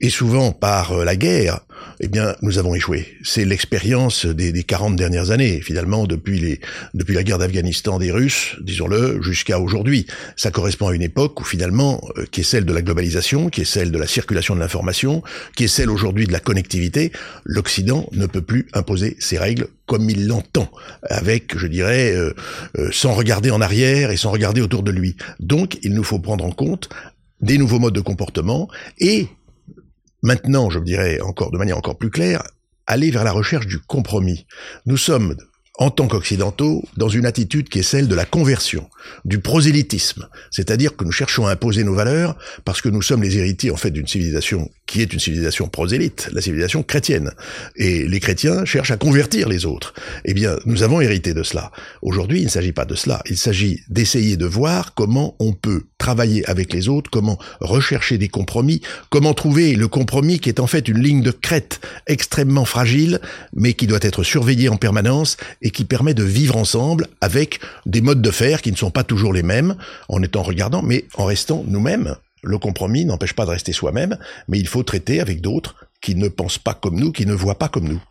et 0.00 0.10
souvent 0.10 0.52
par 0.52 0.92
euh, 0.92 1.04
la 1.04 1.16
guerre, 1.16 1.60
eh 2.00 2.08
bien, 2.08 2.34
nous 2.42 2.58
avons 2.58 2.74
échoué. 2.74 3.06
C'est 3.22 3.44
l'expérience 3.44 4.26
des, 4.26 4.52
des 4.52 4.64
40 4.64 4.96
dernières 4.96 5.30
années, 5.30 5.60
finalement, 5.60 6.06
depuis, 6.06 6.38
les, 6.38 6.60
depuis 6.94 7.14
la 7.14 7.22
guerre 7.22 7.38
d'Afghanistan 7.38 7.98
des 7.98 8.10
Russes, 8.10 8.56
disons-le, 8.60 9.22
jusqu'à 9.22 9.60
aujourd'hui. 9.60 10.06
Ça 10.36 10.50
correspond 10.50 10.88
à 10.88 10.94
une 10.94 11.02
époque 11.02 11.40
où, 11.40 11.44
finalement, 11.44 12.02
euh, 12.16 12.24
qui 12.30 12.40
est 12.40 12.44
celle 12.44 12.64
de 12.64 12.72
la 12.72 12.82
globalisation, 12.82 13.50
qui 13.50 13.60
est 13.62 13.66
celle 13.66 13.92
de 13.92 13.98
la 13.98 14.06
circulation 14.06 14.54
de 14.54 14.60
l'information, 14.60 15.22
qui 15.56 15.64
est 15.64 15.68
celle 15.68 15.90
aujourd'hui 15.90 16.26
de 16.26 16.32
la 16.32 16.40
connectivité, 16.40 17.12
l'Occident 17.44 18.08
ne 18.12 18.26
peut 18.26 18.42
plus 18.42 18.66
imposer 18.72 19.16
ses 19.20 19.38
règles 19.38 19.68
comme 19.86 20.08
il 20.08 20.26
l'entend, 20.26 20.70
avec, 21.08 21.56
je 21.56 21.66
dirais, 21.66 22.12
euh, 22.14 22.32
sans 22.92 23.12
regarder 23.12 23.50
en 23.50 23.60
arrière 23.60 24.10
et 24.10 24.16
sans 24.16 24.30
regarder 24.30 24.60
autour 24.60 24.82
de 24.82 24.90
lui. 24.90 25.16
Donc, 25.38 25.78
il 25.82 25.94
nous 25.94 26.04
faut 26.04 26.18
prendre 26.18 26.44
en 26.44 26.52
compte 26.52 26.88
des 27.40 27.58
nouveaux 27.58 27.78
modes 27.78 27.94
de 27.94 28.00
comportement 28.00 28.68
et 28.98 29.28
Maintenant, 30.22 30.70
je 30.70 30.78
dirais 30.78 31.20
encore 31.20 31.50
de 31.50 31.58
manière 31.58 31.76
encore 31.76 31.98
plus 31.98 32.10
claire, 32.10 32.42
aller 32.86 33.10
vers 33.10 33.24
la 33.24 33.32
recherche 33.32 33.66
du 33.66 33.78
compromis. 33.78 34.46
Nous 34.86 34.96
sommes 34.96 35.36
en 35.78 35.90
tant 35.90 36.06
qu'occidentaux, 36.06 36.84
dans 36.96 37.08
une 37.08 37.26
attitude 37.26 37.68
qui 37.68 37.78
est 37.78 37.82
celle 37.82 38.06
de 38.06 38.14
la 38.14 38.26
conversion, 38.26 38.88
du 39.24 39.40
prosélytisme, 39.40 40.28
c'est-à-dire 40.50 40.96
que 40.96 41.04
nous 41.04 41.12
cherchons 41.12 41.46
à 41.46 41.52
imposer 41.52 41.82
nos 41.82 41.94
valeurs 41.94 42.36
parce 42.64 42.82
que 42.82 42.88
nous 42.88 43.02
sommes 43.02 43.22
les 43.22 43.38
héritiers 43.38 43.70
en 43.70 43.76
fait 43.76 43.90
d'une 43.90 44.06
civilisation 44.06 44.70
qui 44.92 45.00
est 45.00 45.10
une 45.10 45.20
civilisation 45.20 45.68
prosélyte, 45.68 46.28
la 46.34 46.42
civilisation 46.42 46.82
chrétienne. 46.82 47.30
Et 47.76 48.06
les 48.06 48.20
chrétiens 48.20 48.66
cherchent 48.66 48.90
à 48.90 48.98
convertir 48.98 49.48
les 49.48 49.64
autres. 49.64 49.94
Eh 50.26 50.34
bien, 50.34 50.58
nous 50.66 50.82
avons 50.82 51.00
hérité 51.00 51.32
de 51.32 51.42
cela. 51.42 51.72
Aujourd'hui, 52.02 52.40
il 52.40 52.44
ne 52.44 52.50
s'agit 52.50 52.72
pas 52.72 52.84
de 52.84 52.94
cela. 52.94 53.22
Il 53.30 53.38
s'agit 53.38 53.80
d'essayer 53.88 54.36
de 54.36 54.44
voir 54.44 54.92
comment 54.92 55.34
on 55.38 55.54
peut 55.54 55.84
travailler 55.96 56.44
avec 56.44 56.74
les 56.74 56.90
autres, 56.90 57.08
comment 57.10 57.38
rechercher 57.60 58.18
des 58.18 58.28
compromis, 58.28 58.82
comment 59.08 59.32
trouver 59.32 59.76
le 59.76 59.88
compromis 59.88 60.40
qui 60.40 60.50
est 60.50 60.60
en 60.60 60.66
fait 60.66 60.86
une 60.88 60.98
ligne 60.98 61.22
de 61.22 61.30
crête 61.30 61.80
extrêmement 62.06 62.66
fragile, 62.66 63.18
mais 63.54 63.72
qui 63.72 63.86
doit 63.86 63.98
être 64.02 64.22
surveillée 64.22 64.68
en 64.68 64.76
permanence 64.76 65.38
et 65.62 65.70
qui 65.70 65.86
permet 65.86 66.12
de 66.12 66.22
vivre 66.24 66.58
ensemble 66.58 67.06
avec 67.22 67.60
des 67.86 68.02
modes 68.02 68.20
de 68.20 68.30
faire 68.30 68.60
qui 68.60 68.72
ne 68.72 68.76
sont 68.76 68.90
pas 68.90 69.04
toujours 69.04 69.32
les 69.32 69.42
mêmes, 69.42 69.74
en 70.10 70.22
étant 70.22 70.42
regardant, 70.42 70.82
mais 70.82 71.06
en 71.14 71.24
restant 71.24 71.64
nous-mêmes 71.66 72.14
le 72.42 72.58
compromis 72.58 73.04
n'empêche 73.04 73.34
pas 73.34 73.44
de 73.44 73.50
rester 73.50 73.72
soi-même, 73.72 74.18
mais 74.48 74.58
il 74.58 74.66
faut 74.66 74.82
traiter 74.82 75.20
avec 75.20 75.40
d'autres 75.40 75.76
qui 76.02 76.16
ne 76.16 76.26
pensent 76.26 76.58
pas 76.58 76.74
comme 76.74 76.98
nous, 76.98 77.12
qui 77.12 77.26
ne 77.26 77.32
voient 77.32 77.58
pas 77.58 77.68
comme 77.68 77.86
nous. 77.86 78.02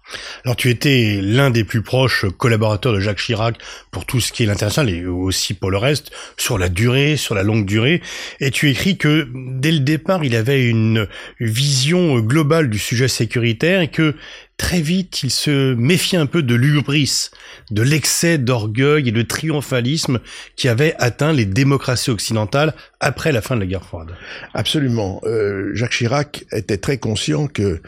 Alors 0.45 0.55
tu 0.55 0.69
étais 0.69 1.19
l'un 1.21 1.51
des 1.51 1.65
plus 1.65 1.81
proches 1.81 2.25
collaborateurs 2.37 2.93
de 2.93 3.01
Jacques 3.01 3.19
Chirac 3.19 3.57
pour 3.91 4.05
tout 4.05 4.21
ce 4.21 4.31
qui 4.31 4.43
est 4.43 4.45
l'international 4.45 4.89
et 4.89 5.05
aussi 5.05 5.53
pour 5.53 5.69
le 5.69 5.77
reste, 5.77 6.09
sur 6.37 6.57
la 6.57 6.69
durée, 6.69 7.17
sur 7.17 7.35
la 7.35 7.43
longue 7.43 7.65
durée, 7.65 8.01
et 8.39 8.49
tu 8.49 8.69
écris 8.69 8.97
que 8.97 9.27
dès 9.35 9.73
le 9.73 9.81
départ 9.81 10.23
il 10.23 10.37
avait 10.37 10.65
une 10.65 11.07
vision 11.41 12.17
globale 12.19 12.69
du 12.69 12.79
sujet 12.79 13.09
sécuritaire 13.09 13.81
et 13.81 13.89
que 13.89 14.15
très 14.61 14.79
vite, 14.79 15.23
il 15.23 15.31
se 15.31 15.73
méfiait 15.73 16.19
un 16.19 16.27
peu 16.27 16.43
de 16.43 16.53
l'ubris, 16.53 17.31
de 17.71 17.81
l'excès 17.81 18.37
d'orgueil 18.37 19.09
et 19.09 19.11
de 19.11 19.23
triomphalisme 19.23 20.19
qui 20.55 20.69
avait 20.69 20.93
atteint 20.99 21.33
les 21.33 21.45
démocraties 21.45 22.11
occidentales 22.11 22.75
après 22.99 23.31
la 23.31 23.41
fin 23.41 23.55
de 23.55 23.61
la 23.61 23.65
guerre 23.65 23.83
froide. 23.83 24.11
Absolument. 24.53 25.19
Euh, 25.23 25.71
Jacques 25.73 25.93
Chirac 25.93 26.45
était 26.51 26.77
très 26.77 26.99
conscient 26.99 27.47
que 27.47 27.81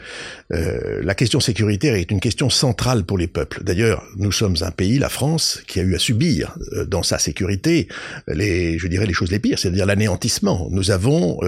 euh, 0.52 1.00
la 1.00 1.14
question 1.14 1.38
sécuritaire 1.38 1.94
est 1.94 2.10
une 2.10 2.18
question 2.18 2.50
centrale 2.50 3.04
pour 3.04 3.18
les 3.18 3.28
peuples. 3.28 3.62
D'ailleurs, 3.62 4.02
nous 4.16 4.32
sommes 4.32 4.56
un 4.62 4.72
pays, 4.72 4.98
la 4.98 5.08
France, 5.08 5.62
qui 5.68 5.78
a 5.78 5.84
eu 5.84 5.94
à 5.94 6.00
subir 6.00 6.56
euh, 6.72 6.84
dans 6.84 7.04
sa 7.04 7.20
sécurité 7.20 7.86
les, 8.26 8.80
je 8.80 8.88
dirais, 8.88 9.06
les 9.06 9.14
choses 9.14 9.30
les 9.30 9.38
pires, 9.38 9.60
c'est-à-dire 9.60 9.86
l'anéantissement. 9.86 10.66
Nous 10.72 10.90
avons, 10.90 11.38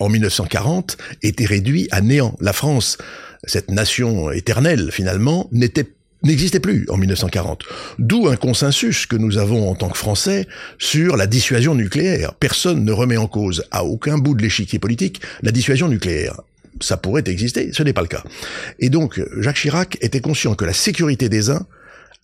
en 0.00 0.08
1940, 0.10 0.98
été 1.22 1.46
réduits 1.46 1.88
à 1.90 2.02
néant. 2.02 2.36
La 2.40 2.52
France 2.52 2.98
cette 3.44 3.70
nation 3.70 4.30
éternelle 4.30 4.90
finalement, 4.92 5.48
n'existait 6.22 6.60
plus 6.60 6.86
en 6.88 6.96
1940. 6.96 7.62
D'où 7.98 8.28
un 8.28 8.36
consensus 8.36 9.06
que 9.06 9.16
nous 9.16 9.38
avons 9.38 9.70
en 9.70 9.74
tant 9.74 9.88
que 9.88 9.98
Français 9.98 10.46
sur 10.78 11.16
la 11.16 11.26
dissuasion 11.26 11.74
nucléaire. 11.74 12.34
Personne 12.34 12.84
ne 12.84 12.92
remet 12.92 13.16
en 13.16 13.28
cause, 13.28 13.64
à 13.70 13.84
aucun 13.84 14.18
bout 14.18 14.34
de 14.34 14.42
l'échiquier 14.42 14.78
politique, 14.78 15.20
la 15.42 15.52
dissuasion 15.52 15.88
nucléaire. 15.88 16.40
Ça 16.80 16.96
pourrait 16.96 17.24
exister, 17.26 17.70
ce 17.72 17.82
n'est 17.82 17.92
pas 17.92 18.02
le 18.02 18.08
cas. 18.08 18.22
Et 18.80 18.90
donc, 18.90 19.20
Jacques 19.38 19.56
Chirac 19.56 19.96
était 20.02 20.20
conscient 20.20 20.54
que 20.54 20.64
la 20.64 20.74
sécurité 20.74 21.28
des 21.28 21.50
uns 21.50 21.66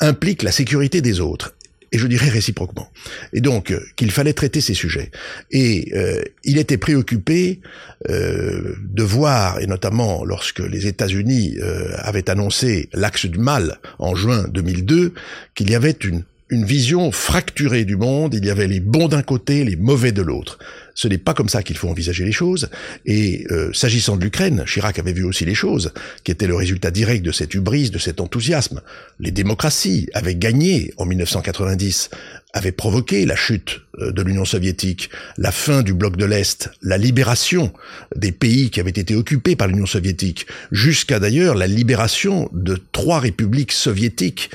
implique 0.00 0.42
la 0.42 0.52
sécurité 0.52 1.00
des 1.00 1.20
autres. 1.20 1.54
Et 1.92 1.98
je 1.98 2.06
dirais 2.06 2.28
réciproquement. 2.28 2.90
Et 3.32 3.40
donc 3.40 3.70
euh, 3.70 3.80
qu'il 3.96 4.10
fallait 4.10 4.32
traiter 4.32 4.60
ces 4.60 4.74
sujets. 4.74 5.10
Et 5.50 5.92
euh, 5.94 6.22
il 6.42 6.58
était 6.58 6.78
préoccupé 6.78 7.60
euh, 8.08 8.74
de 8.82 9.02
voir, 9.02 9.60
et 9.60 9.66
notamment 9.66 10.24
lorsque 10.24 10.60
les 10.60 10.86
États-Unis 10.86 11.58
avaient 11.98 12.30
annoncé 12.30 12.88
l'axe 12.92 13.26
du 13.26 13.38
mal 13.38 13.78
en 13.98 14.14
juin 14.14 14.46
2002, 14.48 15.12
qu'il 15.54 15.70
y 15.70 15.74
avait 15.74 15.90
une 15.90 16.24
une 16.52 16.66
vision 16.66 17.10
fracturée 17.12 17.86
du 17.86 17.96
monde, 17.96 18.34
il 18.34 18.44
y 18.44 18.50
avait 18.50 18.68
les 18.68 18.78
bons 18.78 19.08
d'un 19.08 19.22
côté, 19.22 19.64
les 19.64 19.74
mauvais 19.74 20.12
de 20.12 20.20
l'autre. 20.20 20.58
Ce 20.94 21.08
n'est 21.08 21.16
pas 21.16 21.32
comme 21.32 21.48
ça 21.48 21.62
qu'il 21.62 21.78
faut 21.78 21.88
envisager 21.88 22.26
les 22.26 22.32
choses. 22.32 22.68
Et 23.06 23.46
euh, 23.50 23.72
s'agissant 23.72 24.18
de 24.18 24.22
l'Ukraine, 24.22 24.62
Chirac 24.66 24.98
avait 24.98 25.14
vu 25.14 25.24
aussi 25.24 25.46
les 25.46 25.54
choses, 25.54 25.94
qui 26.24 26.30
étaient 26.30 26.46
le 26.46 26.54
résultat 26.54 26.90
direct 26.90 27.24
de 27.24 27.32
cette 27.32 27.54
hubris, 27.54 27.88
de 27.88 27.98
cet 27.98 28.20
enthousiasme. 28.20 28.82
Les 29.18 29.30
démocraties 29.30 30.10
avaient 30.12 30.34
gagné 30.34 30.92
en 30.98 31.06
1990, 31.06 32.10
avaient 32.52 32.70
provoqué 32.70 33.24
la 33.24 33.34
chute 33.34 33.80
euh, 33.98 34.12
de 34.12 34.20
l'Union 34.20 34.44
soviétique, 34.44 35.08
la 35.38 35.52
fin 35.52 35.80
du 35.80 35.94
bloc 35.94 36.18
de 36.18 36.26
l'Est, 36.26 36.70
la 36.82 36.98
libération 36.98 37.72
des 38.14 38.30
pays 38.30 38.68
qui 38.68 38.78
avaient 38.78 38.90
été 38.90 39.14
occupés 39.14 39.56
par 39.56 39.68
l'Union 39.68 39.86
soviétique, 39.86 40.46
jusqu'à 40.70 41.18
d'ailleurs 41.18 41.54
la 41.54 41.66
libération 41.66 42.50
de 42.52 42.78
trois 42.92 43.20
républiques 43.20 43.72
soviétiques 43.72 44.50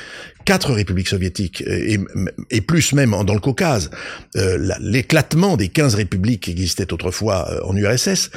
quatre 0.47 0.71
républiques 0.71 1.09
soviétiques 1.09 1.61
et, 1.67 2.61
plus 2.61 2.93
même 2.93 3.11
dans 3.25 3.33
le 3.33 3.39
Caucase, 3.41 3.91
euh, 4.37 4.75
l'éclatement 4.79 5.57
des 5.57 5.67
15 5.67 5.95
républiques 5.95 6.43
qui 6.43 6.51
existaient 6.51 6.93
autrefois 6.93 7.51
euh, 7.51 7.59
en 7.65 7.75
URSS, 7.75 8.31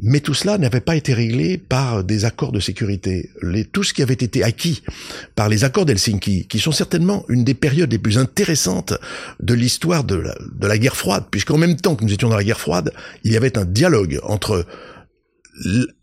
mais 0.00 0.20
tout 0.20 0.34
cela 0.34 0.56
n'avait 0.56 0.80
pas 0.80 0.94
été 0.94 1.12
réglé 1.12 1.58
par 1.58 2.04
des 2.04 2.24
accords 2.24 2.52
de 2.52 2.60
sécurité. 2.60 3.30
Tout 3.72 3.82
ce 3.82 3.92
qui 3.92 4.04
avait 4.04 4.14
été 4.14 4.44
acquis 4.44 4.84
par 5.34 5.48
les 5.48 5.64
accords 5.64 5.84
d'Helsinki, 5.84 6.46
qui 6.46 6.60
sont 6.60 6.70
certainement 6.70 7.24
une 7.28 7.42
des 7.42 7.54
périodes 7.54 7.90
les 7.90 7.98
plus 7.98 8.18
intéressantes 8.18 8.94
de 9.40 9.54
l'histoire 9.54 10.04
de 10.04 10.22
la 10.62 10.78
guerre 10.78 10.96
froide, 10.96 11.24
puisqu'en 11.28 11.58
même 11.58 11.74
temps 11.74 11.96
que 11.96 12.04
nous 12.04 12.12
étions 12.12 12.28
dans 12.28 12.36
la 12.36 12.44
guerre 12.44 12.60
froide, 12.60 12.92
il 13.24 13.32
y 13.32 13.36
avait 13.36 13.58
un 13.58 13.64
dialogue 13.64 14.20
entre 14.22 14.64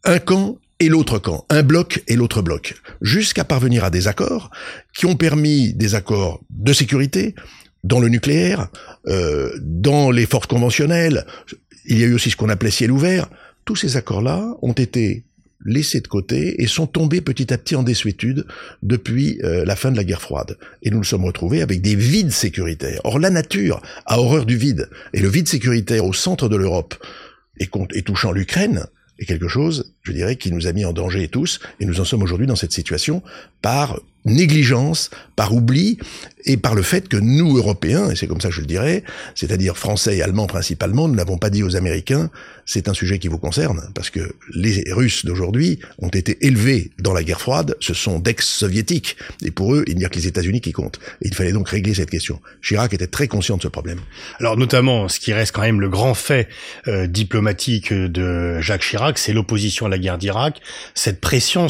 un 0.04 0.20
camp 0.20 0.58
et 0.80 0.90
l'autre 0.90 1.20
camp, 1.20 1.46
un 1.50 1.64
bloc 1.64 2.04
et 2.08 2.16
l'autre 2.16 2.42
bloc, 2.42 2.76
jusqu'à 3.02 3.44
parvenir 3.46 3.84
à 3.84 3.90
des 3.90 4.08
accords 4.08 4.52
qui 4.94 5.06
ont 5.06 5.16
permis 5.16 5.74
des 5.74 5.96
accords 5.96 6.42
de 6.50 6.74
sécurité 6.74 7.36
dans 7.84 8.00
le 8.00 8.10
nucléaire, 8.10 8.68
euh, 9.08 9.52
dans 9.62 10.12
les 10.12 10.26
forces 10.26 10.48
conventionnelles. 10.48 11.26
Il 11.86 12.00
y 12.00 12.04
a 12.04 12.08
eu 12.08 12.14
aussi 12.14 12.32
ce 12.32 12.36
qu'on 12.36 12.50
appelait 12.50 12.72
ciel 12.72 12.92
ouvert. 12.92 13.30
Tous 13.64 13.76
ces 13.76 13.96
accords-là 13.96 14.56
ont 14.62 14.74
été 14.74 15.24
laissés 15.64 16.02
de 16.02 16.08
côté 16.08 16.62
et 16.62 16.68
sont 16.68 16.88
tombés 16.88 17.22
petit 17.22 17.54
à 17.54 17.58
petit 17.58 17.76
en 17.76 17.84
désuétude 17.84 18.46
depuis 18.84 19.40
euh, 19.44 19.66
la 19.66 19.76
fin 19.76 19.92
de 19.92 19.98
la 19.98 20.04
guerre 20.04 20.22
froide. 20.22 20.58
Et 20.84 20.92
nous 20.92 20.98
nous 20.98 21.04
sommes 21.04 21.26
retrouvés 21.26 21.62
avec 21.62 21.82
des 21.82 21.96
vides 21.96 22.32
sécuritaires. 22.32 23.02
Or, 23.04 23.20
la 23.20 23.30
nature 23.30 23.82
a 24.06 24.20
horreur 24.20 24.46
du 24.46 24.58
vide. 24.58 24.90
Et 25.14 25.22
le 25.22 25.30
vide 25.30 25.48
sécuritaire 25.48 26.06
au 26.06 26.14
centre 26.14 26.50
de 26.50 26.56
l'Europe 26.56 26.96
et, 27.60 27.70
et 27.94 28.02
touchant 28.02 28.32
l'Ukraine, 28.32 28.86
est 29.20 29.26
quelque 29.26 29.48
chose, 29.48 29.94
je 30.02 30.12
dirais, 30.12 30.36
qui 30.36 30.52
nous 30.52 30.68
a 30.68 30.74
mis 30.74 30.86
en 30.86 30.94
danger 30.94 31.28
tous, 31.28 31.60
et 31.80 31.86
nous 31.86 32.00
en 32.00 32.06
sommes 32.06 32.24
aujourd'hui 32.24 32.48
dans 32.48 32.56
cette 32.56 32.74
situation 32.74 33.22
par 33.62 34.00
négligence, 34.26 35.10
par 35.36 35.54
oubli, 35.54 35.98
et 36.46 36.58
par 36.58 36.76
le 36.76 36.82
fait 36.82 37.08
que 37.08 37.18
nous, 37.18 37.58
Européens, 37.58 38.10
et 38.10 38.16
c'est 38.16 38.28
comme 38.28 38.42
ça 38.42 38.50
que 38.50 38.56
je 38.56 38.62
le 38.62 38.68
dirais, 38.68 39.04
c'est-à-dire 39.34 39.78
Français 39.78 40.18
et 40.18 40.22
Allemands 40.22 40.48
principalement, 40.48 41.08
nous 41.08 41.16
n'avons 41.16 41.38
pas 41.38 41.50
dit 41.50 41.64
aux 41.64 41.76
Américains, 41.76 42.30
c'est 42.66 42.88
un 42.88 42.94
sujet 42.94 43.20
qui 43.20 43.28
vous 43.28 43.38
concerne, 43.38 43.82
parce 43.94 44.10
que 44.10 44.36
les 44.54 44.84
Russes 44.92 45.26
d'aujourd'hui 45.26 45.80
ont 46.00 46.10
été 46.10 46.46
élevés 46.46 46.92
dans 47.00 47.14
la 47.14 47.24
guerre 47.24 47.42
froide, 47.42 47.76
ce 47.80 47.94
sont 47.94 48.20
d'ex-soviétiques, 48.20 49.18
et 49.44 49.52
pour 49.52 49.74
eux, 49.74 49.84
il 49.88 49.98
n'y 49.98 50.06
a 50.06 50.10
que 50.10 50.16
les 50.16 50.28
États-Unis 50.28 50.62
qui 50.62 50.72
comptent. 50.72 51.00
Il 51.22 51.34
fallait 51.34 51.52
donc 51.52 51.70
régler 51.70 51.94
cette 51.94 52.12
question. 52.12 52.40
Chirac 52.62 52.94
était 52.94 53.08
très 53.08 53.28
conscient 53.28 53.58
de 53.58 53.64
ce 53.64 53.68
problème. 53.68 54.00
Alors 54.40 54.58
notamment, 54.58 55.08
ce 55.10 55.20
qui 55.20 55.34
reste 55.34 55.54
quand 55.54 55.62
même 55.62 55.82
le 55.82 55.90
grand 55.90 56.14
fait 56.14 56.48
euh, 56.88 57.08
diplomatique 57.08 57.92
de 57.92 58.60
Jacques 58.62 58.84
Chirac, 58.84 59.18
c'est 59.18 59.34
l'opposition 59.34 59.88
à 59.88 59.90
la 59.90 59.98
guerre 59.98 60.18
d'Irak, 60.18 60.62
cette 60.94 61.22
pression 61.22 61.70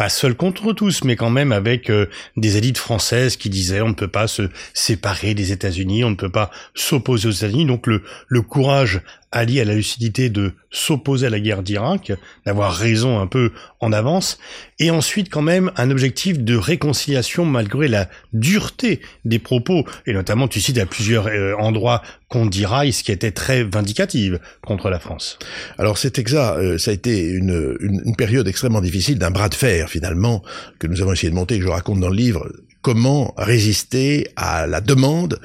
pas 0.00 0.08
seul 0.08 0.34
contre 0.34 0.72
tous, 0.72 1.04
mais 1.04 1.14
quand 1.14 1.28
même 1.28 1.52
avec 1.52 1.90
euh, 1.90 2.06
des 2.38 2.56
élites 2.56 2.78
françaises 2.78 3.36
qui 3.36 3.50
disaient 3.50 3.82
on 3.82 3.90
ne 3.90 3.94
peut 3.94 4.08
pas 4.08 4.28
se 4.28 4.48
séparer 4.72 5.34
des 5.34 5.52
États-Unis, 5.52 6.04
on 6.04 6.10
ne 6.10 6.14
peut 6.14 6.30
pas 6.30 6.50
s'opposer 6.74 7.28
aux 7.28 7.32
États-Unis. 7.32 7.66
Donc 7.66 7.86
le, 7.86 8.02
le 8.26 8.40
courage 8.40 9.02
allié 9.32 9.60
à 9.60 9.64
la 9.64 9.74
lucidité 9.74 10.28
de 10.28 10.52
s'opposer 10.70 11.26
à 11.26 11.30
la 11.30 11.40
guerre 11.40 11.62
d'Irak, 11.62 12.12
d'avoir 12.46 12.74
raison 12.74 13.20
un 13.20 13.26
peu 13.26 13.52
en 13.80 13.92
avance, 13.92 14.38
et 14.78 14.90
ensuite 14.90 15.30
quand 15.30 15.42
même 15.42 15.70
un 15.76 15.90
objectif 15.90 16.38
de 16.38 16.56
réconciliation 16.56 17.44
malgré 17.44 17.88
la 17.88 18.08
dureté 18.32 19.00
des 19.24 19.38
propos, 19.38 19.84
et 20.06 20.12
notamment 20.12 20.48
tu 20.48 20.60
cites 20.60 20.78
à 20.78 20.86
plusieurs 20.86 21.28
euh, 21.28 21.54
endroits 21.58 22.02
qu'on 22.28 22.46
dira 22.46 22.90
ce 22.90 23.02
qui 23.02 23.12
était 23.12 23.30
très 23.30 23.62
vindicative 23.62 24.40
contre 24.62 24.90
la 24.90 24.98
France. 24.98 25.38
Alors 25.78 25.98
c'est 25.98 26.18
exact, 26.18 26.58
euh, 26.58 26.78
ça 26.78 26.90
a 26.90 26.94
été 26.94 27.28
une 27.28 28.14
période 28.16 28.48
extrêmement 28.48 28.80
difficile 28.80 29.18
d'un 29.18 29.30
bras 29.30 29.48
de 29.48 29.54
fer 29.54 29.88
finalement 29.88 30.42
que 30.78 30.86
nous 30.86 31.02
avons 31.02 31.12
essayé 31.12 31.30
de 31.30 31.34
monter, 31.34 31.58
que 31.58 31.64
je 31.64 31.68
raconte 31.68 32.00
dans 32.00 32.08
le 32.08 32.16
livre, 32.16 32.50
comment 32.82 33.34
résister 33.36 34.28
à 34.36 34.66
la 34.66 34.80
demande 34.80 35.38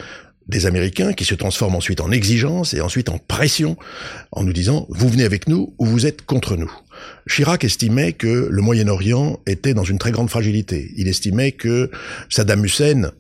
des 0.48 0.66
Américains 0.66 1.14
qui 1.14 1.26
se 1.26 1.36
transforment 1.36 1.76
ensuite 1.76 2.02
en 2.02 2.12
exigence 2.12 2.74
et 2.74 2.82
ensuite 2.82 3.10
en 3.10 3.18
pression 3.18 3.78
en 4.32 4.44
nous 4.44 4.54
disant 4.54 4.86
vous 4.90 5.10
venez 5.10 5.24
avec 5.24 5.48
nous 5.48 5.74
ou 5.80 5.86
vous 5.86 6.06
êtes 6.06 6.26
contre 6.26 6.56
nous. 6.56 6.72
Chirac 7.30 7.64
estimait 7.64 8.14
que 8.14 8.48
le 8.50 8.62
Moyen-Orient 8.62 9.40
était 9.48 9.74
dans 9.74 9.84
une 9.84 9.98
très 9.98 10.12
grande 10.12 10.30
fragilité. 10.30 10.92
Il 10.96 11.08
estimait 11.08 11.52
que 11.52 11.90
Saddam 12.30 12.64
Hussein 12.64 13.12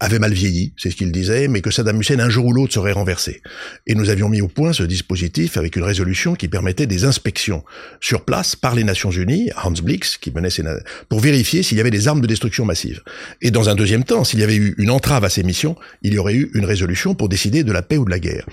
avait 0.00 0.18
mal 0.18 0.32
vieilli, 0.32 0.72
c'est 0.76 0.90
ce 0.90 0.96
qu'il 0.96 1.12
disait, 1.12 1.46
mais 1.46 1.60
que 1.60 1.70
Saddam 1.70 2.00
Hussein 2.00 2.18
un 2.18 2.28
jour 2.28 2.46
ou 2.46 2.52
l'autre 2.52 2.74
serait 2.74 2.90
renversé. 2.90 3.40
Et 3.86 3.94
nous 3.94 4.10
avions 4.10 4.28
mis 4.28 4.40
au 4.40 4.48
point 4.48 4.72
ce 4.72 4.82
dispositif 4.82 5.56
avec 5.56 5.76
une 5.76 5.84
résolution 5.84 6.34
qui 6.34 6.48
permettait 6.48 6.86
des 6.86 7.04
inspections 7.04 7.62
sur 8.00 8.24
place 8.24 8.56
par 8.56 8.74
les 8.74 8.82
Nations 8.82 9.12
Unies, 9.12 9.50
Hans 9.62 9.70
Blix, 9.70 10.18
qui 10.18 10.32
menait 10.32 10.50
ces 10.50 10.64
pour 11.08 11.20
vérifier 11.20 11.62
s'il 11.62 11.78
y 11.78 11.80
avait 11.80 11.92
des 11.92 12.08
armes 12.08 12.20
de 12.20 12.26
destruction 12.26 12.64
massive. 12.64 13.02
Et 13.40 13.52
dans 13.52 13.68
un 13.68 13.76
deuxième 13.76 14.02
temps, 14.02 14.24
s'il 14.24 14.40
y 14.40 14.42
avait 14.42 14.56
eu 14.56 14.74
une 14.78 14.90
entrave 14.90 15.24
à 15.24 15.28
ces 15.28 15.44
missions, 15.44 15.76
il 16.02 16.14
y 16.14 16.18
aurait 16.18 16.34
eu 16.34 16.50
une 16.54 16.64
résolution 16.64 17.14
pour 17.14 17.28
décider 17.28 17.62
de 17.62 17.70
la 17.70 17.82
paix 17.82 17.96
ou 17.96 18.04
de 18.04 18.10
la 18.10 18.18
guerre. 18.18 18.46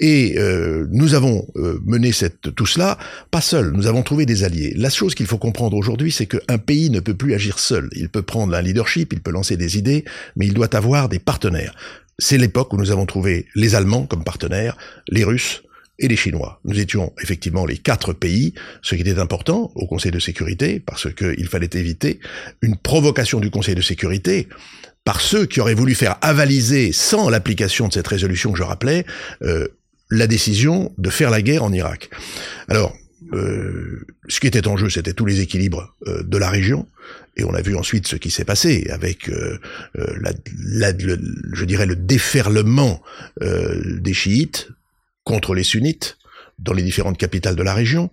Et 0.00 0.34
euh, 0.38 0.88
nous 0.90 1.14
avons 1.14 1.46
euh, 1.54 1.78
mené 1.84 2.10
cette, 2.10 2.54
tout 2.56 2.66
cela 2.66 2.98
pas 3.30 3.40
seul, 3.40 3.70
nous 3.70 3.86
avons 3.86 4.02
trouvé 4.02 4.26
des 4.26 4.42
alliés. 4.42 4.74
La 4.76 4.90
chose 4.90 5.14
qu'il 5.14 5.26
faut 5.26 5.38
comprendre 5.38 5.76
aujourd'hui, 5.76 6.10
c'est 6.10 6.26
qu'un 6.26 6.58
pays 6.58 6.90
ne 6.90 6.98
peut 6.98 7.14
plus 7.14 7.34
agir 7.34 7.60
seul. 7.60 7.88
Il 7.94 8.08
peut 8.08 8.22
prendre 8.22 8.52
un 8.56 8.62
leadership, 8.62 9.12
il 9.12 9.20
peut 9.20 9.30
lancer 9.30 9.56
des 9.56 9.78
idées, 9.78 10.04
mais 10.34 10.46
il 10.46 10.54
doit 10.54 10.71
avoir 10.74 11.08
des 11.08 11.18
partenaires. 11.18 11.74
C'est 12.18 12.38
l'époque 12.38 12.72
où 12.72 12.76
nous 12.76 12.90
avons 12.90 13.06
trouvé 13.06 13.46
les 13.54 13.74
Allemands 13.74 14.06
comme 14.06 14.24
partenaires, 14.24 14.76
les 15.08 15.24
Russes 15.24 15.62
et 15.98 16.08
les 16.08 16.16
Chinois. 16.16 16.60
Nous 16.64 16.78
étions 16.78 17.12
effectivement 17.22 17.64
les 17.64 17.78
quatre 17.78 18.12
pays, 18.12 18.54
ce 18.82 18.94
qui 18.94 19.02
était 19.02 19.18
important 19.18 19.72
au 19.74 19.86
Conseil 19.86 20.10
de 20.10 20.18
sécurité, 20.18 20.80
parce 20.80 21.12
qu'il 21.14 21.46
fallait 21.48 21.70
éviter 21.72 22.20
une 22.60 22.76
provocation 22.76 23.40
du 23.40 23.50
Conseil 23.50 23.74
de 23.74 23.80
sécurité 23.80 24.48
par 25.04 25.20
ceux 25.20 25.46
qui 25.46 25.60
auraient 25.60 25.74
voulu 25.74 25.94
faire 25.94 26.16
avaliser, 26.20 26.92
sans 26.92 27.28
l'application 27.28 27.88
de 27.88 27.92
cette 27.92 28.06
résolution 28.06 28.52
que 28.52 28.58
je 28.58 28.62
rappelais, 28.62 29.04
euh, 29.42 29.68
la 30.10 30.26
décision 30.26 30.92
de 30.98 31.10
faire 31.10 31.30
la 31.30 31.42
guerre 31.42 31.64
en 31.64 31.72
Irak. 31.72 32.10
Alors, 32.68 32.94
euh, 33.32 34.06
ce 34.28 34.40
qui 34.40 34.46
était 34.46 34.66
en 34.66 34.76
jeu, 34.76 34.90
c'était 34.90 35.12
tous 35.12 35.26
les 35.26 35.40
équilibres 35.40 35.94
euh, 36.06 36.22
de 36.22 36.38
la 36.38 36.50
région, 36.50 36.86
et 37.36 37.44
on 37.44 37.54
a 37.54 37.62
vu 37.62 37.76
ensuite 37.76 38.06
ce 38.06 38.16
qui 38.16 38.30
s'est 38.30 38.44
passé 38.44 38.86
avec, 38.90 39.28
euh, 39.28 39.58
la, 39.94 40.32
la, 40.58 40.92
le, 40.92 41.18
je 41.52 41.64
dirais, 41.64 41.86
le 41.86 41.96
déferlement 41.96 43.02
des 43.40 44.12
chiites 44.12 44.68
contre 45.24 45.54
les 45.54 45.64
sunnites 45.64 46.18
dans 46.58 46.74
les 46.74 46.82
différentes 46.82 47.18
capitales 47.18 47.56
de 47.56 47.62
la 47.62 47.74
région, 47.74 48.10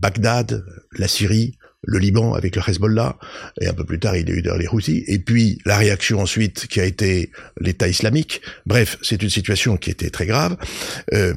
Bagdad, 0.00 0.64
la 0.92 1.08
Syrie, 1.08 1.56
le 1.82 1.98
Liban 1.98 2.34
avec 2.34 2.56
le 2.56 2.62
Hezbollah, 2.66 3.16
et 3.60 3.66
un 3.66 3.72
peu 3.72 3.84
plus 3.84 3.98
tard 3.98 4.16
il 4.16 4.28
y 4.28 4.32
a 4.32 4.34
eu 4.34 4.58
les 4.58 4.68
Houthis, 4.68 5.04
et 5.06 5.18
puis 5.18 5.58
la 5.64 5.78
réaction 5.78 6.20
ensuite 6.20 6.66
qui 6.66 6.80
a 6.80 6.84
été 6.84 7.30
l'État 7.60 7.88
islamique. 7.88 8.42
Bref, 8.66 8.98
c'est 9.02 9.22
une 9.22 9.30
situation 9.30 9.76
qui 9.76 9.90
était 9.90 10.10
très 10.10 10.26
grave. 10.26 10.56
Euh, 11.14 11.34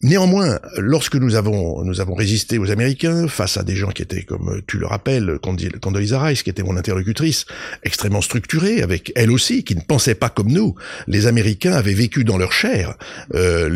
Néanmoins, 0.00 0.60
lorsque 0.76 1.16
nous 1.16 1.34
avons 1.34 1.82
nous 1.82 2.00
avons 2.00 2.14
résisté 2.14 2.56
aux 2.58 2.70
Américains 2.70 3.26
face 3.26 3.56
à 3.56 3.64
des 3.64 3.74
gens 3.74 3.90
qui 3.90 4.02
étaient, 4.02 4.22
comme 4.22 4.62
tu 4.68 4.78
le 4.78 4.86
rappelles, 4.86 5.40
Condoleezza 5.42 6.22
Rice, 6.22 6.44
qui 6.44 6.50
était 6.50 6.62
mon 6.62 6.76
interlocutrice, 6.76 7.46
extrêmement 7.82 8.20
structurée, 8.20 8.80
avec 8.80 9.10
elle 9.16 9.32
aussi, 9.32 9.64
qui 9.64 9.74
ne 9.74 9.80
pensait 9.80 10.14
pas 10.14 10.28
comme 10.28 10.52
nous. 10.52 10.76
Les 11.08 11.26
Américains 11.26 11.72
avaient 11.72 11.94
vécu 11.94 12.22
dans 12.22 12.38
leur 12.38 12.52
chair 12.52 12.94
euh, 13.34 13.68